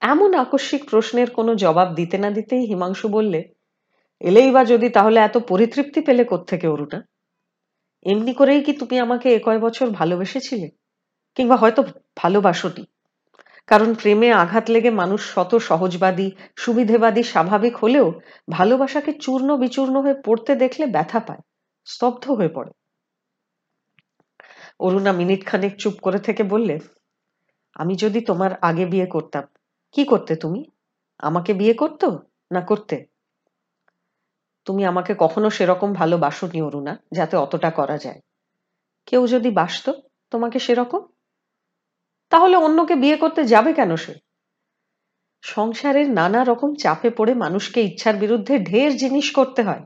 এমন 0.00 0.34
আকস্মিক 0.34 0.90
প্রশ্নের 0.90 1.30
কোনো 1.30 1.54
জবাব 1.54 1.94
দিতে 1.94 2.18
না 2.18 2.30
দিতেই 2.30 2.66
হিমাংশু 2.66 3.08
বললে 3.08 3.55
এলেই 4.20 4.50
বা 4.50 4.64
যদি 4.64 4.88
তাহলে 4.88 5.20
এত 5.20 5.36
পরিতৃপ্তি 5.48 6.00
পেলে 6.00 6.24
কোত্থেকে 6.24 6.66
অরুণা 6.68 6.98
এমনি 8.06 8.32
করেই 8.34 8.62
কি 8.62 8.72
তুমি 8.72 8.96
আমাকে 9.00 9.26
এ 9.36 9.38
কয় 9.40 9.58
বছর 9.58 9.86
ভালোবেসেছিলে? 9.90 10.68
কিংবা 11.36 11.56
হয়তো 11.56 11.80
ভালোবাসোটি 12.16 12.84
কারণ 13.68 13.94
প্রেমে 13.94 14.32
আঘাত 14.32 14.70
লেগে 14.70 14.90
মানুষ 14.90 15.20
শত 15.34 15.52
সহজবাদী, 15.58 16.28
সুবিধেবাদী, 16.56 17.22
স্বাভাবিক 17.22 17.76
হলেও 17.76 18.06
ভালোবাসাকে 18.48 19.12
চূর্ণ 19.12 19.48
বিচূর্ণ 19.56 19.94
হয়ে 20.00 20.16
পড়তে 20.24 20.52
দেখলে 20.54 20.86
ব্যথা 20.86 21.20
পায়, 21.20 21.42
স্তব্ধ 21.86 22.30
হয়ে 22.30 22.48
পড়ে। 22.48 22.72
অরুণা 24.80 25.12
মিনিট 25.12 25.46
খানেক 25.46 25.72
চুপ 25.76 25.94
করে 26.00 26.18
থেকে 26.18 26.42
বললে, 26.42 26.76
আমি 27.76 27.94
যদি 27.96 28.20
তোমার 28.20 28.52
আগে 28.60 28.86
বিয়ে 28.86 29.06
করতাম, 29.06 29.44
কি 29.94 30.04
করতে 30.04 30.36
তুমি? 30.36 30.60
আমাকে 31.20 31.54
বিয়ে 31.54 31.74
করতো 31.74 32.06
না 32.52 32.60
করতে? 32.60 32.96
তুমি 34.66 34.84
আমাকে 34.84 35.14
কখনো 35.18 35.50
সেরকম 35.50 35.92
ভালোবাসনি, 35.92 36.62
অরুণা, 36.62 36.98
যাতে 37.12 37.36
অতটা 37.36 37.70
করা 37.70 37.98
যায়। 37.98 38.20
কেউ 39.06 39.26
যদি 39.26 39.50
বাসত, 39.50 39.94
তোমাকে 40.30 40.58
সেরকম? 40.58 41.00
তাহলে 42.30 42.56
অন্যকে 42.56 42.94
বিয়ে 42.94 43.16
করতে 43.16 43.44
যাবে 43.44 43.72
কেন 43.72 43.96
সে? 43.96 44.14
সংসারের 45.42 46.10
নানা 46.10 46.44
রকম 46.44 46.74
চাপে 46.74 47.10
পড়ে 47.10 47.34
মানুষকে 47.34 47.82
ইচ্ছার 47.82 48.16
বিরুদ্ধে 48.16 48.58
ঢের 48.58 48.96
জিনিস 48.96 49.30
করতে 49.30 49.62
হয়। 49.62 49.84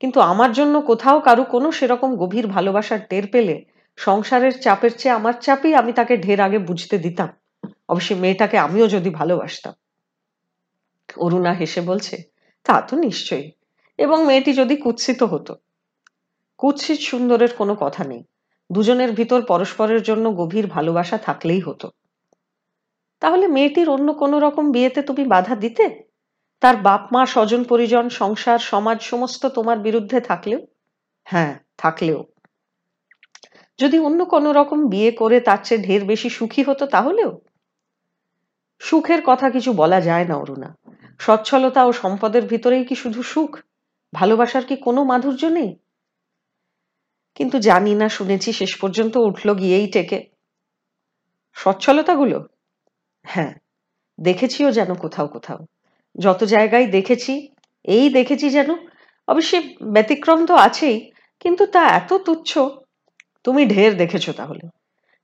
কিন্তু 0.00 0.20
আমার 0.20 0.52
জন্য 0.52 0.80
কোথাও 0.80 1.20
কারু 1.20 1.44
কোনো 1.44 1.72
সেরকম 1.72 2.16
গভীর 2.16 2.46
ভালোবাসার 2.46 3.06
টের 3.06 3.26
পেলে 3.26 3.64
সংসারের 3.96 4.60
চাপের 4.60 4.98
চেয়ে 4.98 5.14
আমার 5.14 5.32
চাপই 5.40 5.74
আমি 5.74 5.92
তাকে 5.92 6.16
ঢের 6.16 6.40
আগে 6.40 6.58
বুঝতে 6.58 6.98
দিতাম। 6.98 7.28
অবশ্যই 7.88 8.16
মেয়েটাকে 8.16 8.58
আমিও 8.58 8.88
যদি 8.88 9.10
ভালোবাসতাম। 9.10 9.74
অরুণা 11.16 11.52
হেসে 11.52 11.80
বলছে, 11.80 12.22
তা 12.64 12.80
তো 12.80 12.96
নিশ্চয়ই। 12.96 13.50
এবং 13.98 14.24
মেয়েটি 14.24 14.52
যদি 14.52 14.76
কুৎসিত 14.76 15.22
হতো। 15.22 15.56
কুৎসিত 16.58 17.00
সুন্দরের 17.00 17.54
কোনো 17.58 17.74
কথা 17.74 18.04
নেই। 18.04 18.24
দুজনের 18.72 19.12
ভিতর 19.12 19.42
পরস্পরের 19.42 20.02
জন্য 20.02 20.36
গভীর 20.36 20.66
ভালোবাসা 20.66 21.18
থাকলেই 21.18 21.60
হতো। 21.60 21.90
তাহলে 23.20 23.48
মেয়েটির 23.48 23.88
অন্য 23.88 24.12
কোনো 24.12 24.40
রকম 24.40 24.72
বিয়েতে 24.72 25.02
তুমি 25.02 25.24
বাধা 25.24 25.56
দিতে? 25.56 26.02
তার 26.60 26.76
বাপ, 26.76 27.08
মা, 27.12 27.26
স্বজন, 27.26 27.64
পরিজন, 27.64 28.08
সংসার, 28.08 28.58
সমাজ 28.58 29.02
সমস্ত 29.02 29.46
তোমার 29.46 29.78
বিরুদ্ধে 29.78 30.20
থাকলেও? 30.20 30.60
হ্যাঁ 31.24 31.58
থাকলেও। 31.78 32.24
যদি 33.78 33.98
অন্য 33.98 34.24
কোনো 34.24 34.52
রকম 34.52 34.88
বিয়ে 34.88 35.10
করে 35.10 35.40
তার 35.40 35.58
চেয়ে 35.64 35.82
ঢের 35.82 36.04
বেশি 36.04 36.28
সুখী 36.28 36.62
হতো 36.62 36.86
তাহলেও? 36.86 37.40
সুখের 38.78 39.18
কথা 39.24 39.50
কিছু 39.50 39.72
বলা 39.72 40.00
যায় 40.00 40.24
না, 40.24 40.34
অরুণা। 40.34 40.76
সচ্ছলতা 41.18 41.84
ও 41.84 41.92
সম্পদের 41.92 42.46
ভিতরেই 42.46 42.84
কি 42.84 42.94
শুধু 42.94 43.22
সুখ? 43.22 43.58
ভালোবাসার 44.14 44.64
কি 44.64 44.76
কোনো 44.76 45.04
মাধুর্য 45.04 45.44
নেই? 45.44 45.76
কিন্তু 47.34 47.58
জানি 47.58 47.94
না, 47.94 48.08
শুনেছি, 48.08 48.52
শেষ 48.52 48.76
পর্যন্ত 48.76 49.16
উঠল 49.16 49.54
গিয়েই 49.54 49.86
টেকে। 49.86 50.28
সচ্ছলতাগুলো? 51.54 52.46
হ্যাঁ 53.24 53.54
দেখেছিও 54.20 54.70
যেন 54.70 54.94
কোথাও 54.94 55.26
কোথাও। 55.26 55.66
যত 56.18 56.44
জায়গায় 56.44 56.86
দেখেছি, 56.86 57.52
এই 57.84 58.08
দেখেছি 58.08 58.50
যেন। 58.50 58.76
অবশ্যই 59.28 59.76
ব্যতিক্রম 59.82 60.46
তো 60.46 60.54
আছেই, 60.54 61.10
কিন্তু 61.40 61.66
তা 61.66 61.88
এত 61.88 62.12
তুচ্ছ। 62.12 62.58
তুমি 63.44 63.66
ঢের 63.66 63.96
দেখেছ 63.96 64.30
তাহলে। 64.30 64.68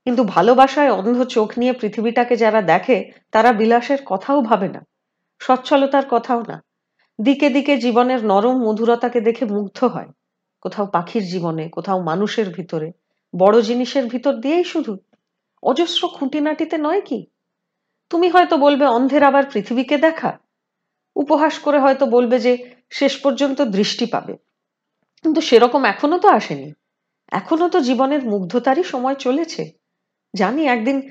কিন্তু 0.05 0.23
ভালোবাসায় 0.23 0.91
অন্ধ 0.91 1.23
চোখ 1.23 1.59
নিয়ে 1.59 1.73
পৃথিবীটাকে 1.73 2.35
যারা 2.35 2.61
দেখে, 2.61 3.11
তারা 3.31 3.51
বিলাসের 3.51 3.97
কথাও 4.05 4.41
ভাবে 4.41 4.67
না। 4.67 4.81
সচ্ছলতার 5.39 6.03
কথাও 6.09 6.41
না। 6.41 6.63
দিকে 7.21 7.49
দিকে 7.49 7.77
জীবনের 7.77 8.25
নরম 8.25 8.55
মধুরতাকে 8.63 9.21
দেখে 9.21 9.45
মুগ্ধ 9.45 9.83
হয়। 9.83 10.07
কোথাও 10.61 10.85
পাখির 10.85 11.23
জীবনে, 11.23 11.69
কোথাও 11.69 12.01
মানুষের 12.01 12.49
ভিতরে। 12.49 12.91
বড় 13.37 13.61
জিনিসের 13.61 14.05
ভিতর 14.05 14.33
দিয়েই 14.33 14.63
শুধু। 14.63 14.97
অজস্র 15.63 16.07
খুঁটিনাটিতে 16.07 16.77
নয় 16.77 17.01
কি? 17.01 17.25
তুমি 18.09 18.29
হয়তো 18.29 18.57
বলবে, 18.57 18.85
অন্ধের 18.85 19.23
আবার 19.23 19.43
পৃথিবীকে 19.53 19.97
দেখা? 19.97 20.37
উপহাস 21.15 21.59
করে 21.59 21.79
হয়তো 21.79 22.05
বলবে 22.05 22.39
যে, 22.39 22.71
শেষ 22.89 23.17
পর্যন্ত 23.17 23.61
দৃষ্টি 23.61 24.05
পাবে। 24.05 24.33
কিন্তু 25.23 25.41
সেরকম 25.41 25.85
এখনও 25.85 26.17
তো 26.17 26.27
আসেনি। 26.29 26.73
এখনও 27.31 27.69
তো 27.69 27.79
জীবনের 27.79 28.25
মুগ্ধতারই 28.25 28.83
সময় 28.83 29.15
চলেছে। 29.15 29.71
জানি 30.35 30.65
একদিন 30.65 31.09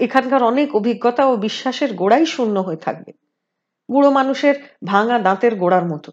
এখানকার 0.00 0.42
অনেক 0.42 0.76
অভিজ্ঞতা 0.76 1.26
ও 1.26 1.36
বিশ্বাসের 1.36 1.94
গোড়াই 1.94 2.26
শূন্য 2.26 2.60
হয়ে 2.60 2.76
থাকবে। 2.76 3.12
বুড়ো 3.88 4.10
মানুষের 4.10 4.54
ভাঙা 4.84 5.18
দাঁতের 5.18 5.56
গোড়ার 5.56 5.84
মতো। 5.88 6.10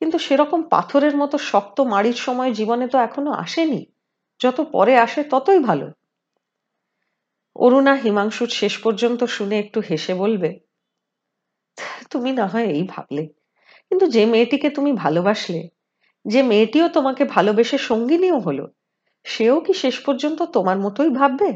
কিন্তু 0.00 0.18
সেরকম 0.18 0.62
পাথরের 0.70 1.16
মতো 1.16 1.38
শক্ত 1.50 1.80
মাড়ির 1.80 2.14
সময় 2.16 2.52
জীবনে 2.54 2.86
তো 2.88 2.98
এখনও 2.98 3.32
আসেনি। 3.34 3.80
যত 4.40 4.60
পরে 4.72 4.94
আসে 4.96 5.24
ততই 5.24 5.60
ভালো। 5.60 5.86
অরুণা 7.56 7.94
হিমাংশুর 7.94 8.48
শেষ 8.50 8.74
পর্যন্ত 8.78 9.24
শুনে 9.26 9.58
একটু 9.58 9.80
হেসে 9.80 10.14
বলবে, 10.14 10.50
তুমি 12.10 12.32
না 12.32 12.46
হয় 12.46 12.68
এই 12.70 12.84
ভাবলে। 12.84 13.24
কিন্তু 13.90 14.06
যে 14.06 14.26
মেয়েটিকে 14.26 14.70
তুমি 14.70 14.92
ভালোবাসলে, 14.94 15.62
যে 16.24 16.42
মেয়েটিও 16.42 16.88
তোমাকে 16.88 17.24
ভালোবেসে 17.26 17.78
সঙ্গিনীও 17.80 18.38
হলো, 18.38 18.64
সেও 19.26 19.60
কি 19.60 19.74
শেষ 19.74 19.96
পর্যন্ত 20.06 20.42
তোমার 20.52 20.78
মতোই 20.80 21.10
ভাববে? 21.10 21.50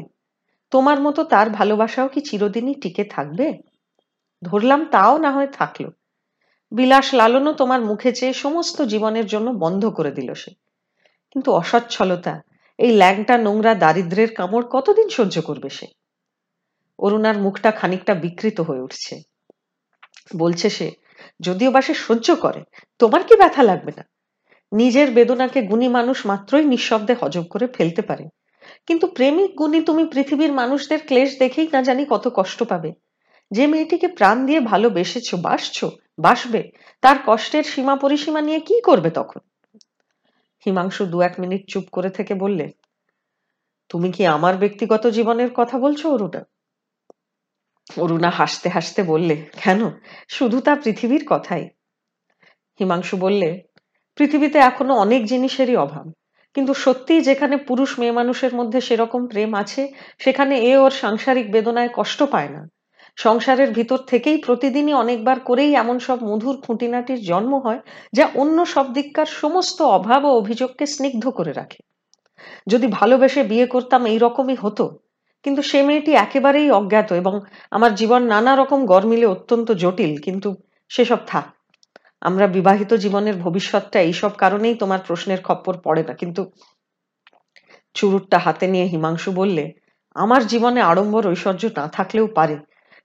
তোমার 0.71 0.99
মতো 1.01 1.21
তার 1.25 1.47
ভালোবাসাও 1.51 2.09
কি 2.09 2.21
চিরদিনই 2.21 2.75
টিকে 2.81 3.05
থাকবে? 3.05 3.47
ধরলাম 4.45 4.81
তাও 4.85 5.17
না 5.17 5.31
হয় 5.31 5.47
থাকল। 5.47 5.85
বিলাস 6.71 7.13
লালনও 7.13 7.53
তোমার 7.53 7.81
মুখে 7.81 8.11
চেয়ে 8.11 8.33
সমস্ত 8.33 8.77
জীবনের 8.81 9.25
জন্য 9.25 9.51
বন্ধ 9.51 9.83
করে 9.85 10.11
দিল 10.11 10.33
সে। 10.33 10.51
কিন্তু 11.31 11.49
অসচ্ছলতা, 11.51 12.33
এই 12.77 12.91
ল্যাংটা 12.97 13.35
নোংরা 13.37 13.73
দারিদ্রের 13.75 14.31
কামড় 14.35 14.65
কতদিন 14.71 15.09
সহ্য 15.09 15.41
করবে 15.41 15.69
সে? 15.69 15.87
অরুণার 16.99 17.37
মুখটা 17.37 17.71
খানিকটা 17.71 18.13
বিকৃত 18.13 18.57
হয়ে 18.59 18.81
উঠছে। 18.81 19.15
বলছে 20.37 20.69
সে, 20.69 20.91
যদিও 21.41 21.71
বা 21.71 21.81
সে 21.81 21.93
সহ্য 21.93 22.35
করে, 22.35 22.61
তোমার 22.99 23.23
কি 23.23 23.35
ব্যথা 23.35 23.63
লাগবে 23.63 23.91
না? 23.97 24.03
নিজের 24.71 25.11
বেদনাকে 25.11 25.61
গুণী 25.61 25.87
মানুষ 25.87 26.25
মাত্রই 26.25 26.65
নিঃশব্দে 26.65 27.15
হজম 27.21 27.43
করে 27.43 27.67
ফেলতে 27.67 28.01
পারে। 28.01 28.25
কিন্তু 28.87 29.07
প্রেমিক 29.07 29.51
গুণী 29.55 29.79
তুমি 29.81 30.03
পৃথিবীর 30.05 30.51
মানুষদের 30.51 30.99
ক্লেশ 31.07 31.39
দেখেই 31.39 31.67
না 31.71 31.81
জানি 31.81 32.05
কত 32.09 32.25
কষ্ট 32.35 32.63
পাবে। 32.63 32.91
যে 33.51 33.67
মেয়েটিকে 33.67 34.07
প্রাণ 34.07 34.45
দিয়ে 34.45 34.59
ভালোবেসেছ, 34.59 35.35
বাসছ, 35.35 35.85
বাসবে, 36.19 36.71
তার 37.01 37.15
কষ্টের 37.25 37.63
সীমা 37.63 37.95
পরিসীমা 37.95 38.41
নিয়ে 38.41 38.59
কি 38.59 38.81
করবে 38.81 39.09
তখন? 39.09 39.39
হিমাংশু 40.65 41.05
দু 41.05 41.21
এক 41.21 41.39
মিনিট 41.39 41.67
চুপ 41.67 41.83
করে 41.91 42.09
থেকে 42.09 42.33
বললে, 42.33 42.71
তুমি 43.89 44.11
কি 44.11 44.25
আমার 44.25 44.57
ব্যক্তিগত 44.57 45.07
জীবনের 45.07 45.53
কথা 45.53 45.79
বলছো, 45.79 46.11
অরুণা? 46.11 46.43
অরুণা 47.97 48.29
হাসতে 48.29 48.69
হাসতে 48.69 49.03
বললে, 49.03 49.45
কেন? 49.63 49.89
শুধু 50.27 50.59
তা 50.59 50.75
পৃথিবীর 50.75 51.23
কথাই। 51.29 51.69
হিমাংশু 52.79 53.17
বললে, 53.17 53.61
পৃথিবীতে 54.15 54.59
এখনও 54.59 54.95
অনেক 54.95 55.25
জিনিসেরই 55.25 55.75
অভাব, 55.75 56.11
কিন্তু 56.53 56.73
সত্যিই 56.73 57.21
যেখানে 57.21 57.57
পুরুষ 57.57 57.99
মেয়ে 57.99 58.11
মানুষের 58.11 58.55
মধ্যে 58.55 58.81
সেরকম 58.81 59.27
প্রেম 59.27 59.53
আছে, 59.53 59.93
সেখানে 60.19 60.59
এ 60.59 60.77
ওর 60.77 60.91
সাংসারিক 60.91 61.51
বেদনায় 61.51 61.89
কষ্ট 61.93 62.23
পায় 62.23 62.49
না। 62.49 62.67
সংসারের 63.17 63.69
ভিতর 63.77 63.99
থেকেই 64.11 64.37
প্রতিদিনই 64.45 64.95
অনেকবার 65.03 65.37
করেই 65.39 65.71
এমন 65.83 65.97
সব 66.07 66.17
মধুর 66.29 66.55
খুঁটিনাটির 66.65 67.19
জন্ম 67.31 67.53
হয়, 67.65 67.81
যা 68.17 68.25
অন্য 68.41 68.57
সব 68.73 68.85
দিককার 68.95 69.29
সমস্ত 69.41 69.79
অভাব 69.97 70.21
ও 70.25 70.31
অভিযোগকে 70.41 70.85
স্নিগ্ধ 70.93 71.25
করে 71.37 71.53
রাখে। 71.59 71.79
যদি 72.71 72.87
ভালোবেসে 72.99 73.41
বিয়ে 73.51 73.67
করতাম 73.73 74.01
এই 74.11 74.19
রকমই 74.25 74.57
হতো, 74.63 74.85
কিন্তু 75.45 75.61
সে 75.69 75.79
মেয়েটি 75.87 76.11
একেবারেই 76.25 76.69
অজ্ঞাত 76.79 77.09
এবং 77.21 77.33
আমার 77.71 77.91
জীবন 77.99 78.21
নানা 78.33 78.53
রকম 78.61 78.79
গরমিলে 78.91 79.27
অত্যন্ত 79.35 79.67
জটিল, 79.83 80.13
কিন্তু 80.25 80.49
সেসব 80.91 81.21
থাক। 81.31 81.45
আমরা 82.21 82.45
বিবাহিত 82.57 82.91
জীবনের 83.03 83.35
ভবিষ্যৎটা 83.45 83.99
এইসব 84.09 84.31
কারণেই 84.43 84.75
তোমার 84.81 85.01
প্রশ্নের 85.07 85.41
খপ্পর 85.47 85.75
পড়ে 85.85 86.03
না, 86.07 86.13
কিন্তু 86.21 86.41
চুরুটটা 87.95 88.37
হাতে 88.45 88.65
নিয়ে 88.73 88.85
হিমাংশু 88.93 89.29
বললে, 89.39 89.63
আমার 90.15 90.41
জীবনে 90.51 90.79
আড়ম্বর 90.91 91.23
ঐশ্বর্য 91.31 91.63
না 91.79 91.85
থাকলেও 91.97 92.27
পারে 92.37 92.55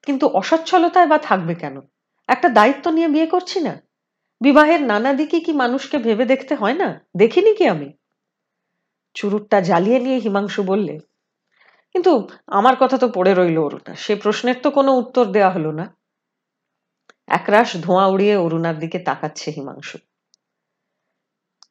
কিন্তু 0.07 0.27
অসচ্ছলতায় 0.27 1.07
বা 1.07 1.19
থাকবে 1.19 1.55
কেন? 1.55 1.81
একটা 2.29 2.49
দায়িত্ব 2.49 2.91
নিয়ে 2.91 3.09
বিয়ে 3.09 3.27
করছি 3.27 3.61
না? 3.61 3.75
বিবাহের 4.41 4.83
নানা 4.83 5.13
দিকে 5.13 5.41
কি 5.41 5.53
মানুষকে 5.53 5.99
ভেবে 5.99 6.25
দেখতে 6.25 6.55
হয় 6.55 6.75
না? 6.75 7.05
দেখিনি 7.17 7.55
কি 7.55 7.67
আমি? 7.67 7.89
চুরুটটা 9.17 9.61
জ্বালিয়ে 9.61 9.99
নিয়ে 10.01 10.19
হিমাংশু 10.19 10.63
বললে, 10.63 10.99
কিন্তু 11.95 12.29
আমার 12.47 12.77
কথা 12.81 12.99
তো 12.99 13.09
পড়ে 13.09 13.35
রইল 13.35 13.59
অরুণা, 13.59 13.95
সে 13.95 14.17
প্রশ্নের 14.17 14.59
তো 14.63 14.71
কোনো 14.71 14.93
উত্তর 14.93 15.25
দেওয়া 15.27 15.51
হলো 15.51 15.73
না। 15.73 15.85
একরাশ 17.29 17.77
ধোঁয়া 17.77 18.07
উড়িয়ে 18.07 18.37
অরুণার 18.37 18.79
দিকে 18.79 18.99
তাকাচ্ছে 18.99 19.51
হিমাংশু। 19.51 19.99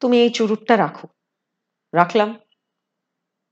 তুমি 0.01 0.21
এই 0.21 0.29
চুরুটটা 0.29 0.75
রাখো। 0.77 1.07
রাখলাম। 1.93 2.29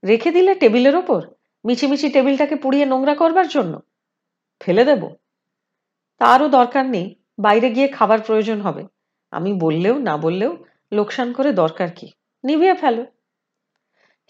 রেখে 0.04 0.32
দিলে 0.32 0.56
টেবিলের 0.56 0.96
ওপর? 0.96 1.22
মিছিমিছি 1.66 2.10
টেবিলটাকে 2.10 2.56
পুড়িয়ে 2.56 2.86
নোংরা 2.86 3.16
করবার 3.16 3.48
জন্য? 3.48 3.74
ফেলে 4.60 4.86
দেব? 4.86 5.16
তারও 6.18 6.48
দরকার 6.50 6.86
নেই। 6.86 7.16
বাইরে 7.40 7.70
গিয়ে 7.70 7.88
খাবার 7.88 8.22
প্রয়োজন 8.22 8.62
হবে। 8.62 8.84
আমি 9.32 9.54
বললেও, 9.54 9.98
না 9.98 10.18
বললেও 10.18 10.64
লোকসান 10.92 11.34
করে 11.34 11.54
দরকার 11.54 11.90
কি? 11.96 12.12
নিভিয়ে 12.44 12.74
ফেলো। 12.74 13.06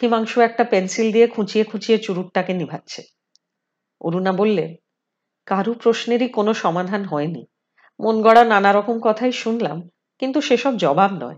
হিমাংশু 0.02 0.42
একটা 0.42 0.63
পেন্সিল 0.63 1.12
দিয়ে 1.12 1.28
খুঁচিয়ে 1.28 1.63
খুঁচিয়ে 1.63 1.98
চুরুটটাকে 1.98 2.54
নিভাচ্ছে। 2.54 3.04
অরুণা 4.02 4.32
বললে 4.32 4.78
কারু 5.46 5.74
প্রশ্নেরই 5.74 6.28
কোনো 6.28 6.54
সমাধান 6.54 7.06
হয়নি। 7.06 7.46
মন 8.00 8.22
গড়া 8.22 8.44
নানা 8.44 8.74
রকম 8.74 9.00
কথাই 9.00 9.32
শুনলাম, 9.32 9.90
কিন্তু 10.20 10.42
সেসব 10.42 10.78
জবাব 10.78 11.12
নয়। 11.13 11.38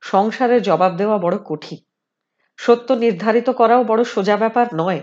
সংসারের 0.00 0.62
জবাব 0.62 0.96
দেওয়া 0.96 1.18
বড় 1.18 1.36
কঠিন। 1.44 1.78
সত্য 2.56 2.92
নির্ধারিত 2.92 3.50
করাও 3.50 3.84
বড় 3.84 4.04
সোজা 4.04 4.36
ব্যাপার 4.36 4.66
নয়। 4.74 5.00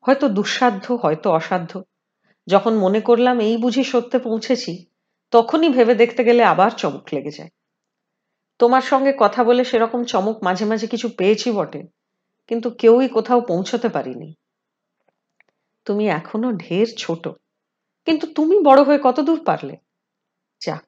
হয়তো 0.00 0.28
দুঃসাধ্য, 0.28 0.98
হয়তো 1.02 1.32
অসাধ্য। 1.32 1.82
যখন 2.48 2.72
মনে 2.76 3.00
করলাম 3.00 3.36
এই 3.48 3.56
বুঝি 3.56 3.82
সত্যে 3.84 4.18
পৌঁছেছি, 4.18 4.72
তখনই 5.32 5.68
ভেবে 5.76 5.94
দেখতে 5.94 6.22
গেলে 6.28 6.42
আবার 6.44 6.70
চমক 6.80 7.04
লেগে 7.14 7.36
যায়। 7.38 7.52
তোমার 8.60 8.84
সঙ্গে 8.90 9.12
কথা 9.22 9.40
বলে 9.44 9.62
সেরকম 9.64 10.00
চমক 10.04 10.36
মাঝে 10.46 10.64
মাঝে 10.64 10.86
কিছু 10.86 11.06
পেয়েছি 11.18 11.48
বটে, 11.52 11.80
কিন্তু 12.50 12.68
কেউই 12.80 13.08
কোথাও 13.08 13.40
পৌঁছতে 13.50 13.88
পারিনি। 13.88 14.28
তুমি 15.86 16.04
এখনও 16.20 16.50
ঢের 16.62 16.88
ছোট, 16.98 17.24
কিন্তু 18.06 18.24
তুমি 18.36 18.56
বড় 18.68 18.80
হয়ে 18.88 19.00
কত 19.06 19.18
দূর 19.20 19.40
পারলে? 19.44 19.74
যাক, 20.60 20.86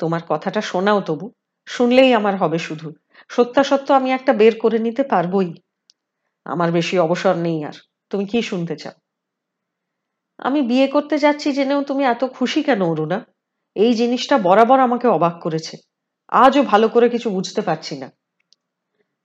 তোমার 0.00 0.22
কথাটা 0.28 0.60
শোনাও 0.70 1.00
তবু, 1.08 1.26
শুনলেই 1.68 2.10
আমার 2.14 2.34
হবে 2.36 2.58
শুধু। 2.58 2.88
সত্যাসত্য 3.30 3.88
আমি 3.92 4.08
একটা 4.12 4.32
বের 4.40 4.54
করে 4.60 4.78
নিতে 4.86 5.02
পারবই। 5.12 5.50
আমার 6.46 6.68
বেশি 6.72 6.94
অবসর 6.98 7.34
নেই 7.46 7.58
আর, 7.64 7.76
তুমি 8.10 8.24
কি 8.32 8.38
শুনতে 8.42 8.76
চাও? 8.82 8.96
আমি 10.38 10.62
বিয়ে 10.62 10.86
করতে 10.86 11.18
যাচ্ছি 11.18 11.52
জেনেও 11.52 11.82
তুমি 11.82 12.04
এত 12.04 12.24
খুশি 12.24 12.62
কেন, 12.62 12.82
অরুণা? 12.82 13.24
এই 13.76 13.94
জিনিসটা 13.94 14.38
বরাবর 14.38 14.80
আমাকে 14.80 15.08
অবাক 15.08 15.40
করেছে। 15.40 15.76
আজও 16.28 16.62
ভালো 16.62 16.88
করে 16.88 17.08
কিছু 17.08 17.30
বুঝতে 17.30 17.60
পারছি 17.60 17.96
না। 17.96 18.12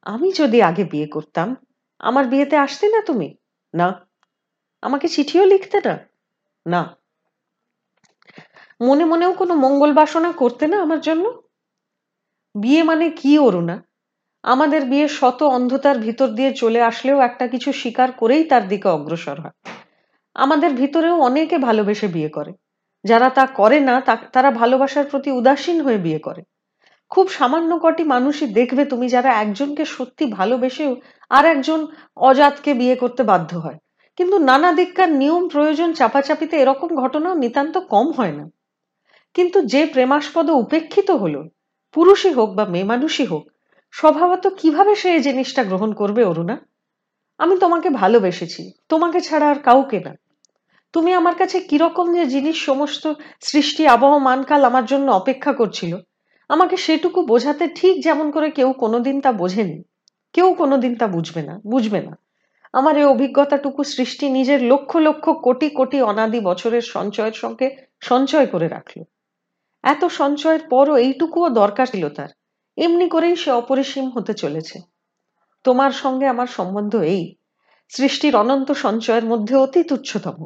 আমি 0.01 0.31
যদি 0.31 0.61
আগে 0.61 0.83
বিয়ে 0.83 1.07
করতাম, 1.07 1.55
আমার 1.99 2.27
বিয়েতে 2.27 2.57
আসতে 2.57 2.87
না 2.87 3.01
তুমি? 3.01 3.35
না। 3.73 4.07
আমাকে 4.81 5.07
চিঠিও 5.07 5.45
লিখতে 5.45 5.81
না? 5.85 5.99
না। 6.65 6.97
মনে 8.81 9.05
মনেও 9.05 9.33
কোনো 9.33 9.53
মঙ্গল 9.55 9.93
বাসনা 9.93 10.31
করতে 10.31 10.67
না 10.67 10.81
আমার 10.81 11.01
জন্য? 11.01 11.41
বিয়ে 12.55 12.83
মানে 12.83 13.09
কি, 13.09 13.39
অরুণা? 13.39 13.83
আমাদের 14.43 14.85
বিয়ে 14.85 15.07
শত 15.07 15.43
অন্ধতার 15.43 15.97
ভিতর 15.97 16.27
দিয়ে 16.27 16.53
চলে 16.53 16.81
আসলেও 16.81 17.19
একটা 17.19 17.47
কিছু 17.47 17.73
স্বীকার 17.73 18.11
করেই 18.11 18.43
তার 18.43 18.67
দিকে 18.67 18.87
অগ্রসর 18.87 19.41
হয়। 19.41 19.82
আমাদের 20.33 20.73
ভিতরেও 20.73 21.21
অনেকে 21.21 21.57
ভালোবেসে 21.57 22.07
বিয়ে 22.07 22.29
করে। 22.29 22.51
যারা 23.03 23.29
তা 23.29 23.45
করে 23.45 23.79
না 23.79 24.01
তারা 24.33 24.51
ভালোবাসার 24.51 25.05
প্রতি 25.05 25.31
উদাসীন 25.31 25.81
হয়ে 25.81 25.97
বিয়ে 25.97 26.19
করে। 26.19 26.41
খুব 27.09 27.29
সামান্য 27.29 27.79
কটি 27.79 28.03
মানুষই 28.03 28.47
দেখবে 28.47 28.85
তুমি 28.85 29.07
যারা 29.07 29.41
একজনকে 29.41 29.85
সত্যি 29.85 30.25
ভালোবেসেও 30.25 30.95
আর 31.29 31.45
একজন 31.45 31.87
অজাতকে 32.15 32.73
বিয়ে 32.73 32.95
করতে 32.95 33.23
বাধ্য 33.23 33.57
হয়। 33.57 33.77
কিন্তু 34.17 34.37
নানা 34.37 34.71
দিককার 34.71 35.11
নিয়ম, 35.11 35.47
প্রয়োজন, 35.47 35.93
চাপাচাপিতে 35.93 36.57
এরকম 36.57 36.95
ঘটনাও 36.95 37.33
নিতান্ত 37.33 37.77
কম 37.77 38.11
হয় 38.11 38.31
না। 38.31 38.49
কিন্তু 39.33 39.61
যে 39.61 39.85
প্রেমাস্পদ 39.85 40.49
উপেক্ষিত 40.49 41.11
হলো, 41.11 41.43
পুরুষই 41.93 42.33
হোক 42.33 42.49
বা 42.53 42.65
মেয়ে 42.65 42.83
মানুষই 42.83 43.25
হোক, 43.25 43.47
স্বভাবত 43.91 44.47
কীভাবে 44.47 44.95
সে 44.95 45.13
এই 45.13 45.19
জিনিসটা 45.19 45.63
গ্রহণ 45.63 45.93
করবে 45.93 46.23
অরুণা? 46.23 46.57
আমি 47.37 47.59
তোমাকে 47.59 47.89
ভালোবেসেছি। 47.89 48.71
তোমাকে 48.89 49.21
ছাড়া 49.21 49.49
আর 49.49 49.55
কাউকে 49.55 49.99
না। 49.99 50.13
তুমি 50.93 51.13
আমার 51.13 51.35
কাছে 51.35 51.59
কীরকম 51.59 52.13
যে 52.13 52.25
জিনিস 52.25 52.65
সমস্ত 52.65 53.13
সৃষ্টি 53.41 53.87
আবহমানকাল 53.87 54.63
আমার 54.63 54.85
জন্য 54.85 55.11
অপেক্ষা 55.11 55.53
করছিল, 55.53 55.97
আমাকে 56.49 56.77
সেটুকু 56.77 57.21
বোঝাতে 57.21 57.67
ঠিক 57.67 58.03
যেমন 58.03 58.31
করে 58.31 58.51
কেউ 58.51 58.73
কোনোদিন 58.73 59.21
তা 59.21 59.31
বোঝেনি। 59.31 59.83
কেউ 60.33 60.53
কোনোদিন 60.53 60.95
তা 60.95 61.07
বুঝবে 61.07 61.41
না 61.41 61.61
বুঝবে 61.67 62.01
না। 62.01 62.17
আমার 62.73 62.97
এই 62.97 63.03
অভিজ্ঞতাটুকু 63.03 63.83
সৃষ্টি 63.83 64.29
নিজের 64.29 64.63
লক্ষ 64.63 64.95
লক্ষ 64.95 65.29
কোটি 65.29 65.69
কোটি 65.69 66.01
অনাদি 66.01 66.39
বছরের 66.39 66.81
সঞ্চয়ের 66.81 67.33
সঙ্গে 67.33 67.75
সঞ্চয় 67.99 68.45
করে 68.45 68.67
রাখল। 68.67 69.01
এত 69.83 70.05
সঞ্চয়ের 70.05 70.59
পরও 70.69 70.97
এইটুকুও 70.97 71.49
দরকার 71.49 71.87
ছিল 71.87 72.09
তার। 72.09 72.29
এমনি 72.77 73.09
করেই 73.09 73.35
সে 73.35 73.51
অপরিসীম 73.51 74.09
হতে 74.09 74.33
চলেছে। 74.33 74.79
তোমার 75.63 75.91
সঙ্গে 75.91 76.27
আমার 76.27 76.47
সম্বন্ধ 76.47 76.95
এই। 76.95 77.35
সৃষ্টির 77.89 78.35
অনন্ত 78.35 78.71
সঞ্চয়ের 78.71 79.25
মধ্যে 79.25 79.55
অতি 79.55 79.83
তুচ্ছতম। 79.83 80.45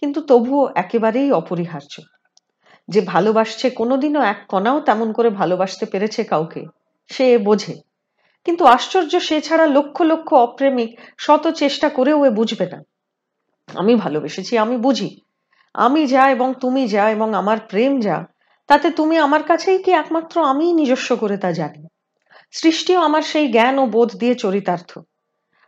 কিন্তু 0.00 0.20
তবুও 0.20 0.70
একেবারেই 0.74 1.32
অপরিহার্য। 1.32 2.02
যে 2.88 3.00
ভালোবাসছে 3.00 3.70
কোনোদিনও 3.70 4.20
এক 4.22 4.38
কণাও 4.48 4.80
তেমন 4.80 5.12
করে 5.12 5.30
ভালোবাসতে 5.30 5.86
পেরেছে 5.86 6.24
কাউকে, 6.24 6.64
সে 7.08 7.38
বোঝে। 7.38 7.74
কিন্তু 8.44 8.64
আশ্চর্য 8.64 9.20
সে 9.20 9.40
ছাড়া 9.40 9.66
লক্ষ 9.66 10.02
লক্ষ 10.02 10.32
অপ্রেমিক 10.32 11.00
শত 11.18 11.48
চেষ্টা 11.48 11.88
করেও 11.88 12.24
এ 12.24 12.30
বুঝবে 12.30 12.66
না। 12.66 12.82
আমি 13.74 13.94
ভালোবেসেছি, 13.94 14.58
আমি 14.58 14.76
বুঝি। 14.76 15.20
আমি 15.74 16.06
যা 16.06 16.30
এবং 16.30 16.54
তুমি 16.60 16.88
যা 16.88 17.10
এবং 17.10 17.34
আমার 17.34 17.58
প্রেম 17.60 18.00
যা, 18.00 18.24
তাতে 18.66 18.90
তুমি 18.90 19.16
আমার 19.16 19.42
কাছেই 19.42 19.82
কি 19.82 19.90
একমাত্র 19.90 20.44
আমিই 20.44 20.72
নিজস্ব 20.72 21.16
করে 21.16 21.36
তা 21.36 21.52
জানি। 21.52 21.86
সৃষ্টিও 22.52 23.00
আমার 23.00 23.22
সেই 23.22 23.46
জ্ঞান 23.52 23.78
ও 23.78 23.86
বোধ 23.86 24.10
দিয়ে 24.16 24.34
চরিতার্থ। 24.34 24.98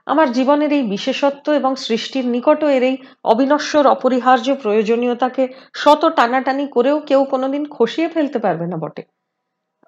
আমার 0.06 0.32
জীবনের 0.32 0.72
এই 0.72 0.82
বিশেষত্ব 0.82 1.52
এবং 1.52 1.76
সৃষ্টির 1.76 2.26
নিকটও 2.26 2.68
এর 2.68 2.82
এই 2.82 2.96
অবিনশ্বর 3.24 3.86
অপরিহার্য 3.86 4.54
প্রয়োজনীয়তাকে 4.62 5.48
শত 5.74 6.02
টানাটানি 6.16 6.68
করেও 6.68 7.00
কেউ 7.00 7.24
কোনোদিন 7.24 7.68
খসিয়ে 7.70 8.08
ফেলতে 8.08 8.38
পারবে 8.38 8.66
না 8.66 8.76
বটে। 8.76 9.02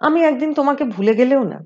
আমি 0.01 0.21
একদিন 0.23 0.55
তোমাকে 0.55 0.85
ভুলে 0.85 1.15
গেলেও 1.15 1.43
না। 1.43 1.59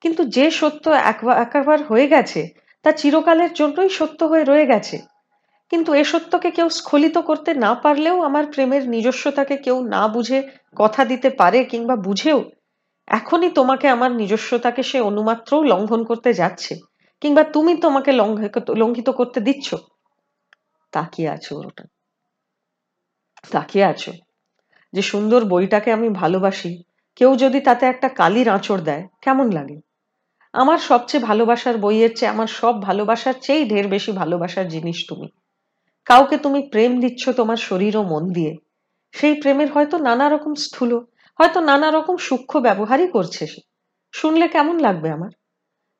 কিন্তু 0.00 0.24
যে 0.24 0.50
সত্য 0.50 0.90
একবার 1.30 1.82
হয়ে 1.82 2.08
গেছে, 2.08 2.40
তা 2.82 2.92
চিরকালের 2.92 3.52
জন্যই 3.52 3.88
সত্য 3.88 4.24
হয়ে 4.24 4.44
রয়ে 4.44 4.66
গেছে। 4.66 4.96
কিন্তু 5.70 5.94
এ 5.94 6.04
সত্যকে 6.04 6.50
কেউ 6.50 6.68
স্খলিত 6.68 7.18
করতে 7.18 7.54
না 7.54 7.74
পারলেও 7.74 8.22
আমার 8.22 8.46
প্রেমের 8.46 8.88
নিজস্বতাকে 8.88 9.56
কেউ 9.56 9.76
না 9.84 10.08
বুঝে 10.08 10.38
কথা 10.76 11.04
দিতে 11.04 11.30
পারে 11.30 11.64
কিংবা 11.64 11.96
বুঝেও, 11.96 12.38
এখনই 13.08 13.50
তোমাকে 13.50 13.88
আমার 13.88 14.10
নিজস্বতাকে 14.12 14.82
সে 14.82 15.00
অনুমাত্রও 15.00 15.62
লঙ্ঘন 15.62 16.04
করতে 16.04 16.32
যাচ্ছে। 16.32 16.74
কিংবা 17.20 17.44
তুমি 17.44 17.76
তোমাকে 17.76 18.12
লঙ্ঘিত 18.76 19.08
করতে 19.10 19.40
দিচ্ছ? 19.40 19.74
তাকিয়ে 20.92 21.28
আছো 21.28 21.58
ওটা। 21.58 21.84
তাকিয়ে 23.50 23.84
আছো 23.84 24.12
যে 24.92 25.02
সুন্দর 25.02 25.44
বইটাকে 25.44 25.92
আমি 25.92 26.08
ভালোবাসি। 26.08 26.82
কেউ 27.16 27.36
যদি 27.36 27.60
তাতে 27.60 27.86
একটা 27.86 28.08
কালির 28.08 28.48
আঁচড় 28.48 28.82
দেয়, 28.82 29.08
কেমন 29.20 29.50
লাগে? 29.50 29.80
আমার 30.52 30.78
সবচেয়ে 30.78 31.24
ভালোবাসার 31.24 31.78
বইয়ের 31.78 32.16
চেয়ে, 32.16 32.30
আমার 32.30 32.46
সব 32.46 32.82
ভালোবাসার 32.82 33.34
চেয়েই 33.42 33.68
ঢের 33.68 33.88
বেশি 33.88 34.12
ভালোবাসার 34.12 34.68
জিনিস 34.68 35.04
তুমি। 35.08 35.28
কাউকে 36.04 36.36
তুমি 36.38 36.68
প্রেম 36.68 37.00
দিচ্ছ 37.00 37.28
তোমার 37.28 37.56
শরীর 37.56 37.96
ও 37.96 38.02
মন 38.02 38.32
দিয়ে। 38.32 38.56
সেই 39.12 39.34
প্রেমের 39.34 39.72
হয়তো 39.72 39.98
নানা 39.98 40.28
রকম 40.28 40.54
স্থূল, 40.54 41.04
হয়তো 41.38 41.60
নানা 41.60 41.90
রকম 41.90 42.16
সূক্ষ্ম 42.16 42.60
ব্যবহারই 42.60 43.08
করছে 43.08 43.46
সে। 43.46 43.60
শুনলে 44.12 44.48
কেমন 44.48 44.78
লাগবে 44.78 45.10
আমার? 45.10 45.30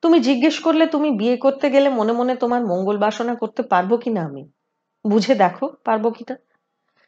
তুমি 0.05 0.19
জিজ্ঞেস 0.19 0.59
করলে 0.59 0.87
তুমি 0.87 1.11
বিয়ে 1.11 1.37
করতে 1.37 1.69
গেলে 1.69 1.89
মনে 1.89 2.11
মনে 2.11 2.35
তোমার 2.35 2.65
মঙ্গল 2.65 2.97
বাসনা 2.97 3.35
করতে 3.35 3.63
পারব 3.63 3.97
কিনা 3.97 4.21
আমি? 4.25 4.43
বুঝে 5.05 5.35
দেখো, 5.35 5.65
পারব 5.83 6.09
কিনা? 6.09 6.35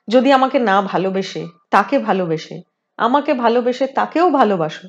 যদি 0.08 0.32
আমাকে 0.32 0.60
না 0.60 0.82
ভালোবেসে, 0.82 1.46
তাকে 1.72 2.00
ভালোবেসে, 2.00 2.62
আমাকে 2.98 3.34
ভালোবেসে 3.34 3.88
তাকেও 3.88 4.30
ভালোবাসো, 4.30 4.88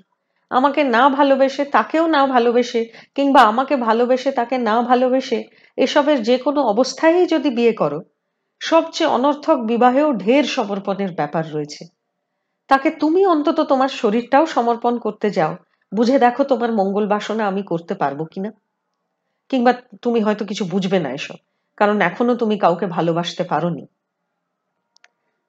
আমাকে 0.50 0.84
না 0.84 1.08
ভালোবেসে 1.08 1.64
তাকেও 1.64 2.06
না 2.06 2.26
ভালোবেসে, 2.26 2.80
কিংবা 3.14 3.40
আমাকে 3.42 3.76
ভালোবেসে 3.76 4.30
তাকে 4.30 4.58
না 4.58 4.82
ভালোবেসে 4.82 5.44
এসবের 5.76 6.22
যে 6.22 6.38
কোনো 6.38 6.60
অবস্থায় 6.62 7.26
যদি 7.26 7.50
বিয়ে 7.50 7.72
করো, 7.72 8.00
সবচেয়ে 8.60 9.10
অনর্থক 9.10 9.58
বিবাহেও 9.66 10.12
ঢের 10.12 10.44
সমর্পণের 10.44 11.12
ব্যাপার 11.12 11.44
রয়েছে। 11.54 11.84
তাকে 12.70 12.90
তুমি 12.90 13.26
অন্তত 13.26 13.60
তোমার 13.60 13.88
শরীরটাও 13.88 14.46
সমর্পণ 14.46 14.98
করতে 14.98 15.30
যাও 15.30 15.54
বুঝে 15.92 16.18
দেখো 16.18 16.44
তোমার 16.44 16.72
মঙ্গল 16.72 17.06
বাসনা 17.06 17.46
আমি 17.46 17.62
করতে 17.62 17.94
পারব 17.94 18.24
কিনা? 18.24 18.50
কিংবা 19.48 19.72
তুমি 20.02 20.20
হয়তো 20.20 20.44
কিছু 20.44 20.64
বুঝবে 20.64 20.98
না 20.98 21.10
এসব, 21.10 21.38
কারণ 21.76 22.00
এখনও 22.00 22.34
তুমি 22.34 22.58
কাউকে 22.58 22.86
ভালোবাসতে 22.86 23.44
পারোনি। 23.44 23.86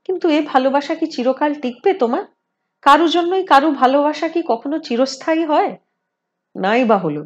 কিন্তু 0.06 0.30
এ 0.30 0.41
ভালোবাসা 0.45 0.95
কি 0.95 1.06
চিরকাল 1.06 1.54
টিকবে 1.54 1.93
তোমার? 1.93 2.23
কারও 2.82 3.08
জন্যই 3.08 3.45
কারও 3.45 3.71
ভালোবাসা 3.71 4.28
কি 4.28 4.41
কখনো 4.47 4.80
চিরস্থায়ী 4.80 5.45
হয়? 5.45 5.78
নাই 6.56 6.86
বা 6.86 6.97
হলো। 6.97 7.21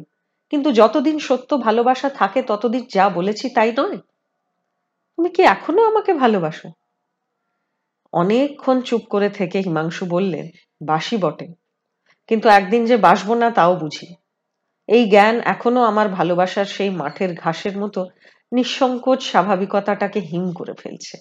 কিন্তু 0.50 0.72
যতদিন 0.72 1.18
সত্য 1.18 1.58
ভালোবাসা 1.58 2.08
থাকে, 2.10 2.42
ততদিন 2.42 2.86
যা 2.94 3.08
বলেছি 3.08 3.48
তাই 3.50 3.72
নয়। 3.78 3.98
তুমি 5.18 5.30
কি 5.30 5.42
এখনও 5.42 5.82
আমাকে 5.86 6.12
ভালোবাসো? 6.14 6.68
অনেকক্ষণ 8.12 8.80
চুপ 8.80 9.02
করে 9.10 9.28
থেকে 9.28 9.58
হিমাংশু 9.58 10.06
বললেন 10.06 10.46
বাসি 10.86 11.16
বটে। 11.16 11.63
কিন্তু 12.28 12.48
একদিন 12.48 12.86
যে 12.86 12.96
বাসবো 12.96 13.34
না 13.34 13.50
তাও 13.50 13.76
বুঝি। 13.76 14.14
এই 14.88 15.08
জ্ঞান 15.08 15.40
এখনও 15.44 15.82
আমার 15.82 16.08
ভালোবাসার 16.08 16.64
সেই 16.64 16.90
মাঠের 16.90 17.34
ঘাসের 17.34 17.78
মতো 17.78 18.06
নিঃসংকোচ 18.52 19.22
স্বাভাবিকতাটাকে 19.22 20.20
হিম 20.20 20.52
করে 20.52 20.74
ফেলছে। 20.74 21.16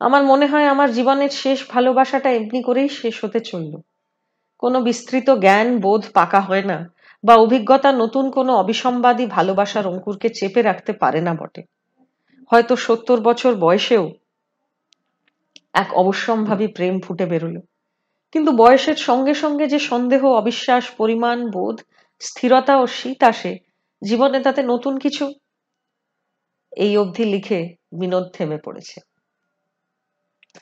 আমার 0.00 0.24
মনে 0.24 0.46
হয় 0.46 0.64
আমার 0.64 0.92
জীবনের 0.92 1.30
শেষ 1.30 1.58
ভালোবাসাটা 1.70 2.30
এমনি 2.30 2.62
করেই 2.62 2.88
শেষ 2.88 3.24
হতে 3.24 3.40
চলল। 3.40 3.76
কোনো 4.58 4.80
বিস্তৃত 4.80 5.30
জ্ঞান 5.30 5.78
বোধ 5.78 6.02
পাকা 6.14 6.40
হয় 6.40 6.62
না 6.62 6.94
বা 7.24 7.34
অভিজ্ঞতা 7.34 7.92
নতুন 7.92 8.30
কোনো 8.30 8.54
অবিসম্বাদী 8.54 9.26
ভালোবাসার 9.26 9.86
অঙ্কুরকে 9.86 10.28
চেপে 10.28 10.62
রাখতে 10.62 10.92
পারে 10.92 11.20
না 11.20 11.34
বটে। 11.34 11.62
হয়তো 12.50 12.76
সত্তর 12.76 13.20
বছর 13.20 13.54
বয়সেও 13.54 14.10
এক 15.74 15.94
অবশ্যম্ভাবী 15.94 16.66
প্রেম 16.66 17.00
ফুটে 17.00 17.26
বেরোলো। 17.26 17.60
কিন্তু 18.32 18.52
বয়সের 18.52 18.94
সঙ্গে 18.94 19.34
সঙ্গে 19.34 19.66
যে 19.66 19.78
সন্দেহ, 19.78 20.26
অবিশ্বাস, 20.26 20.90
পরিমাণ, 20.90 21.50
বোধ, 21.50 21.80
স্থিরতা 22.20 22.76
ও 22.76 22.86
শীত 22.86 23.22
আসে, 23.22 23.56
জীবনে 24.04 24.40
তাতে 24.40 24.62
নতুন 24.62 24.98
কিছু? 24.98 25.32
এই 26.76 26.96
অবধি 26.96 27.24
লিখে 27.24 27.74
বিনোদ 28.00 28.24
থেমে 28.32 28.58
পড়েছে। 28.64 29.00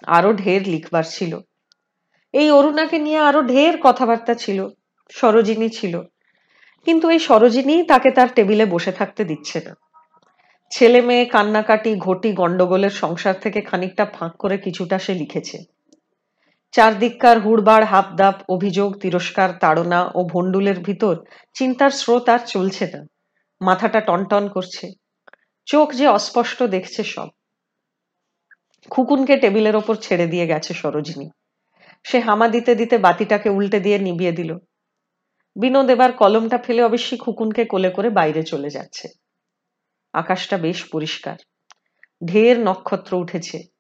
আরও 0.06 0.32
ঢের 0.32 0.68
লিখবার 0.68 1.02
ছিল। 1.08 1.38
এই 2.32 2.50
অরুণাকে 2.50 2.98
নিয়ে 2.98 3.18
আরও 3.18 3.42
ঢের 3.42 3.74
কথাবার্তা 3.82 4.34
ছিল, 4.34 4.68
সরোজিনী 5.10 5.68
ছিল। 5.68 6.02
কিন্তু 6.84 7.08
এই 7.10 7.18
সরোজিনী 7.18 7.82
তাকে 7.82 8.10
তার 8.10 8.28
টেবিলে 8.34 8.66
বসে 8.66 8.92
থাকতে 8.92 9.24
দিচ্ছে 9.24 9.60
না। 9.60 9.74
ছেলে 10.70 11.00
মেয়ে, 11.00 11.24
কান্নাকাটি, 11.24 11.96
ঘটি 11.96 12.32
গন্ডগোলের 12.32 12.90
সংসার 12.90 13.34
থেকে 13.34 13.60
খানিকটা 13.60 14.04
ফাঁক 14.04 14.36
করে 14.36 14.58
কিছুটা 14.58 14.98
সে 14.98 15.14
লিখেছে। 15.14 15.75
চারদিককার 16.72 17.38
হুড়বাড় 17.38 17.84
হাপদাপ 17.84 18.34
অভিযোগ, 18.48 18.98
তিরস্কার, 19.00 19.50
তাড়না 19.60 20.10
ও 20.14 20.24
ভণ্ডুলের 20.24 20.80
ভিতর 20.80 21.14
চিন্তার 21.54 21.90
স্রোত 21.90 22.28
আর 22.28 22.38
চলছে 22.46 22.86
না। 22.86 23.00
মাথাটা 23.60 24.00
টনটন 24.00 24.48
করছে। 24.48 24.86
চোখ 25.66 25.92
যে 25.94 26.06
অস্পষ্ট 26.08 26.62
দেখছে 26.62 27.04
সব। 27.04 27.28
খুকুনকে 28.90 29.36
টেবিলের 29.36 29.76
ওপর 29.76 29.94
ছেড়ে 29.96 30.26
দিয়ে 30.26 30.46
গেছে 30.46 30.74
সরোজিনী। 30.74 31.28
সে 32.04 32.18
হামা 32.20 32.48
দিতে 32.48 32.74
দিতে 32.74 32.98
বাতিটাকে 32.98 33.48
উল্টে 33.50 33.80
দিয়ে 33.80 33.98
নিবিয়ে 33.98 34.32
দিল। 34.32 34.50
বিনোদ 35.56 35.90
এবার 35.90 36.12
কলমটা 36.12 36.58
ফেলে 36.58 36.82
অবশ্যই 36.82 37.16
খুকুনকে 37.16 37.64
কোলে 37.64 37.90
করে 37.90 38.10
বাইরে 38.10 38.42
চলে 38.42 38.70
যাচ্ছে। 38.70 39.08
আকাশটা 40.14 40.56
বেশ 40.58 40.84
পরিষ্কার। 40.92 41.36
ঢের 42.22 42.56
নক্ষত্র 42.60 43.12
উঠেছে। 43.16 43.75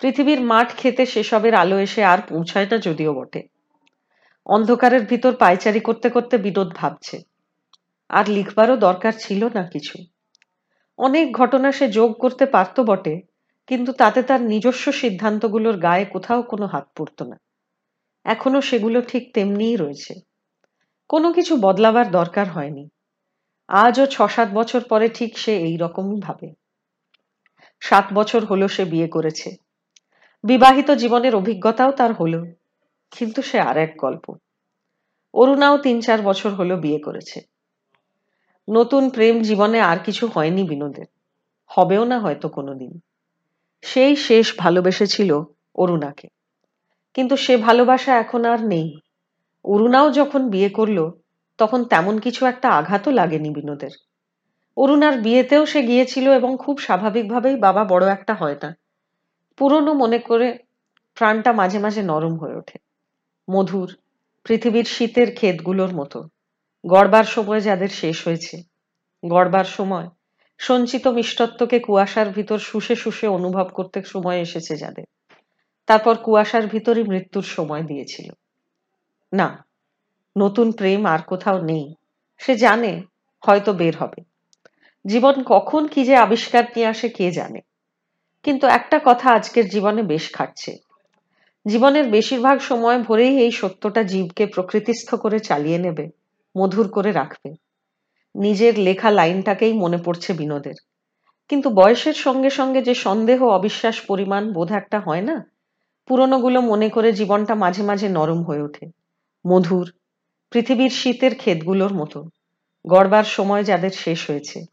পৃথিবীর 0.00 0.40
মাঠ 0.40 0.76
খেতে 0.76 1.06
সেসবের 1.06 1.54
আলো 1.54 1.78
এসে 1.78 2.04
আর 2.04 2.18
পৌঁছায় 2.28 2.66
না 2.70 2.78
যদিও 2.78 3.14
বটে। 3.14 3.42
অন্ধকারের 4.46 5.04
ভিতর 5.04 5.36
পায়চারি 5.36 5.80
করতে 5.80 6.10
করতে 6.10 6.38
বিনোদ 6.38 6.68
ভাবছে। 6.74 7.22
আর 8.08 8.30
লিখবারও 8.30 8.76
দরকার 8.76 9.12
ছিল 9.18 9.44
না 9.44 9.62
কিছু। 9.62 10.04
অনেক 10.98 11.32
ঘটনা 11.32 11.72
সে 11.72 11.88
যোগ 11.88 12.18
করতে 12.18 12.46
পারত 12.46 12.80
বটে, 12.80 13.20
কিন্তু 13.66 13.92
তাতে 13.92 14.22
তার 14.22 14.42
নিজস্ব 14.42 14.92
সিদ্ধান্তগুলোর 14.92 15.76
গায়ে 15.78 16.04
কোথাও 16.04 16.42
কোনো 16.42 16.66
হাত 16.66 16.88
পড়ত 16.96 17.22
না। 17.22 17.36
এখনও 18.24 18.60
সেগুলো 18.60 19.02
ঠিক 19.02 19.34
তেমনিই 19.34 19.76
রয়েছে। 19.76 20.14
কোনো 21.08 21.32
কিছু 21.32 21.56
বদলাবার 21.56 22.10
দরকার 22.10 22.48
হয়নি। 22.48 22.88
আজও 23.68 24.06
ছ 24.06 24.22
সাত 24.22 24.48
বছর 24.54 24.80
পরে 24.80 25.08
ঠিক 25.08 25.38
সে 25.38 25.56
এই 25.56 25.76
রকমই 25.76 26.20
ভাবে। 26.20 26.54
সাত 27.80 28.04
বছর 28.14 28.44
হলো 28.44 28.68
সে 28.68 28.84
বিয়ে 28.84 29.08
করেছে। 29.08 29.69
বিবাহিত 30.44 30.90
জীবনের 30.90 31.34
অভিজ্ঞতাও 31.34 31.92
তার 31.92 32.12
হলো, 32.12 32.46
কিন্তু 33.10 33.42
সে 33.42 33.60
আর 33.60 33.76
এক 33.76 33.94
গল্প। 33.98 34.34
অরুণাও 35.34 35.78
তিন 35.78 36.00
চার 36.00 36.22
বছর 36.22 36.50
হলো 36.50 36.76
বিয়ে 36.76 36.98
করেছে। 36.98 37.40
নতুন 38.68 39.10
প্রেম 39.10 39.42
জীবনে 39.42 39.80
আর 39.80 39.98
কিছু 40.04 40.26
হয়নি 40.26 40.62
বিনোদের, 40.64 41.06
হবেও 41.66 42.04
না 42.04 42.18
হয়তো 42.18 42.48
কোনোদিন। 42.48 43.00
সেই 43.82 44.16
শেষ 44.16 44.54
ভালোবেসেছিল 44.58 45.40
অরুণাকে। 45.74 46.28
কিন্তু 47.14 47.36
সে 47.36 47.56
ভালোবাসা 47.56 48.16
এখন 48.16 48.44
আর 48.44 48.66
নেই। 48.66 48.98
অরুণাও 49.64 50.10
যখন 50.10 50.50
বিয়ে 50.50 50.68
করল, 50.68 51.10
তখন 51.58 51.84
তেমন 51.84 52.18
কিছু 52.18 52.46
একটা 52.46 52.68
আঘাতও 52.68 53.10
লাগেনি 53.10 53.50
বিনোদের। 53.50 53.90
অরুণার 54.76 55.20
বিয়েতেও 55.20 55.66
সে 55.66 55.82
গিয়েছিল 55.82 56.30
এবং 56.30 56.56
খুব 56.60 56.78
স্বাভাবিকভাবেই 56.78 57.56
বাবা 57.56 57.84
বড় 57.84 58.12
একটা 58.12 58.34
হয় 58.34 58.56
না। 58.62 58.76
পুরনো 59.60 59.94
মনে 59.94 60.18
করে 60.18 60.58
প্রাণটা 61.14 61.52
মাঝে 61.52 61.78
মাঝে 61.78 62.02
নরম 62.02 62.38
হয়ে 62.38 62.56
ওঠে। 62.56 62.78
মধুর, 63.50 63.96
পৃথিবীর 64.44 64.84
শীতের 64.84 65.34
ক্ষেতগুলোর 65.34 65.94
মতো। 65.94 66.28
গড়বার 66.86 67.24
সময় 67.24 67.60
যাদের 67.60 67.88
শেষ 67.88 68.26
হয়েছে। 68.26 68.62
গড়বার 69.28 69.64
সময় 69.64 70.08
সঞ্চিত 70.58 71.06
মিষ্টত্বকে 71.06 71.78
কুয়াশার 71.78 72.28
ভিতর 72.30 72.58
শুষে 72.58 72.94
শুষে 72.94 73.26
অনুভব 73.26 73.68
করতে 73.74 74.02
সময় 74.02 74.38
এসেছে 74.38 74.76
যাদের। 74.76 75.04
তারপর 75.86 76.16
কুয়াশার 76.16 76.66
ভিতরই 76.66 77.02
মৃত্যুর 77.02 77.42
সময় 77.42 77.82
দিয়েছিল। 77.82 78.32
না, 79.32 79.66
নতুন 80.38 80.72
প্রেম 80.72 81.06
আর 81.06 81.18
কোথাও 81.18 81.62
নেই। 81.62 81.94
সে 82.38 82.56
জানে, 82.56 83.02
হয়তো 83.46 83.72
বের 83.72 83.96
হবে। 83.96 84.22
জীবন 85.06 85.42
কখন 85.46 85.86
কি 85.86 86.04
যে 86.04 86.16
আবিষ্কার 86.16 86.64
নিয়ে 86.64 86.86
আসে 86.86 87.08
কে 87.08 87.30
জানে। 87.30 87.60
কিন্তু 88.42 88.66
একটা 88.66 89.00
কথা 89.04 89.30
আজকের 89.30 89.68
জীবনে 89.68 90.02
বেশ 90.02 90.32
খাটছে। 90.32 90.76
জীবনের 91.66 92.10
বেশিরভাগ 92.10 92.58
সময় 92.58 92.98
ভরেই 93.02 93.38
এই 93.38 93.50
সত্যটা 93.50 94.02
জীবকে 94.02 94.46
প্রকৃতিস্থ 94.46 95.14
করে 95.14 95.38
চালিয়ে 95.38 95.78
নেবে, 95.78 96.08
মধুর 96.58 96.88
করে 96.88 97.12
রাখবে। 97.12 97.50
নিজের 98.34 98.78
লেখা 98.78 99.10
লাইনটাকেই 99.10 99.72
মনে 99.72 99.96
পড়ছে 99.96 100.32
বিনোদের। 100.32 100.74
কিন্তু 101.48 101.70
বয়সের 101.70 102.14
সঙ্গে 102.14 102.50
সঙ্গে 102.50 102.82
যে 102.82 102.94
সন্দেহ, 102.94 103.44
অবিশ্বাস 103.44 104.00
পরিমাণ 104.00 104.52
বোধ 104.52 104.72
একটা 104.72 105.00
হয় 105.00 105.20
না, 105.20 105.36
পুরনোগুলো 106.08 106.60
মনে 106.60 106.88
করে 106.88 107.12
জীবনটা 107.12 107.54
মাঝে 107.54 107.82
মাঝে 107.82 108.08
নরম 108.08 108.42
হয়ে 108.42 108.62
ওঠে। 108.62 108.86
মধুর, 109.46 109.92
পৃথিবীর 110.50 110.90
শীতের 110.90 111.34
ক্ষেতগুলোর 111.34 111.94
মতো। 111.94 112.24
গড়বার 112.86 113.24
সময় 113.24 113.64
যাদের 113.64 113.90
শেষ 113.90 114.30
হয়েছে, 114.30 114.64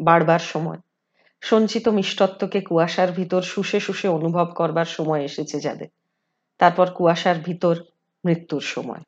বাড়বার 0.00 0.38
সময়। 0.38 0.78
সঞ্চিত 1.44 1.88
মিষ্টত্বকে 1.88 2.60
কুয়াশার 2.60 3.10
ভিতর 3.12 3.42
শুষে 3.42 3.78
শুষে 3.80 4.08
অনুভব 4.08 4.46
করবার 4.54 4.88
সময় 4.96 5.22
এসেছে 5.24 5.56
যাদের। 5.60 5.90
তারপর 6.60 6.86
কুয়াশার 6.90 7.38
ভিতর 7.38 7.74
মৃত্যুর 8.24 8.64
সময়। 8.74 9.02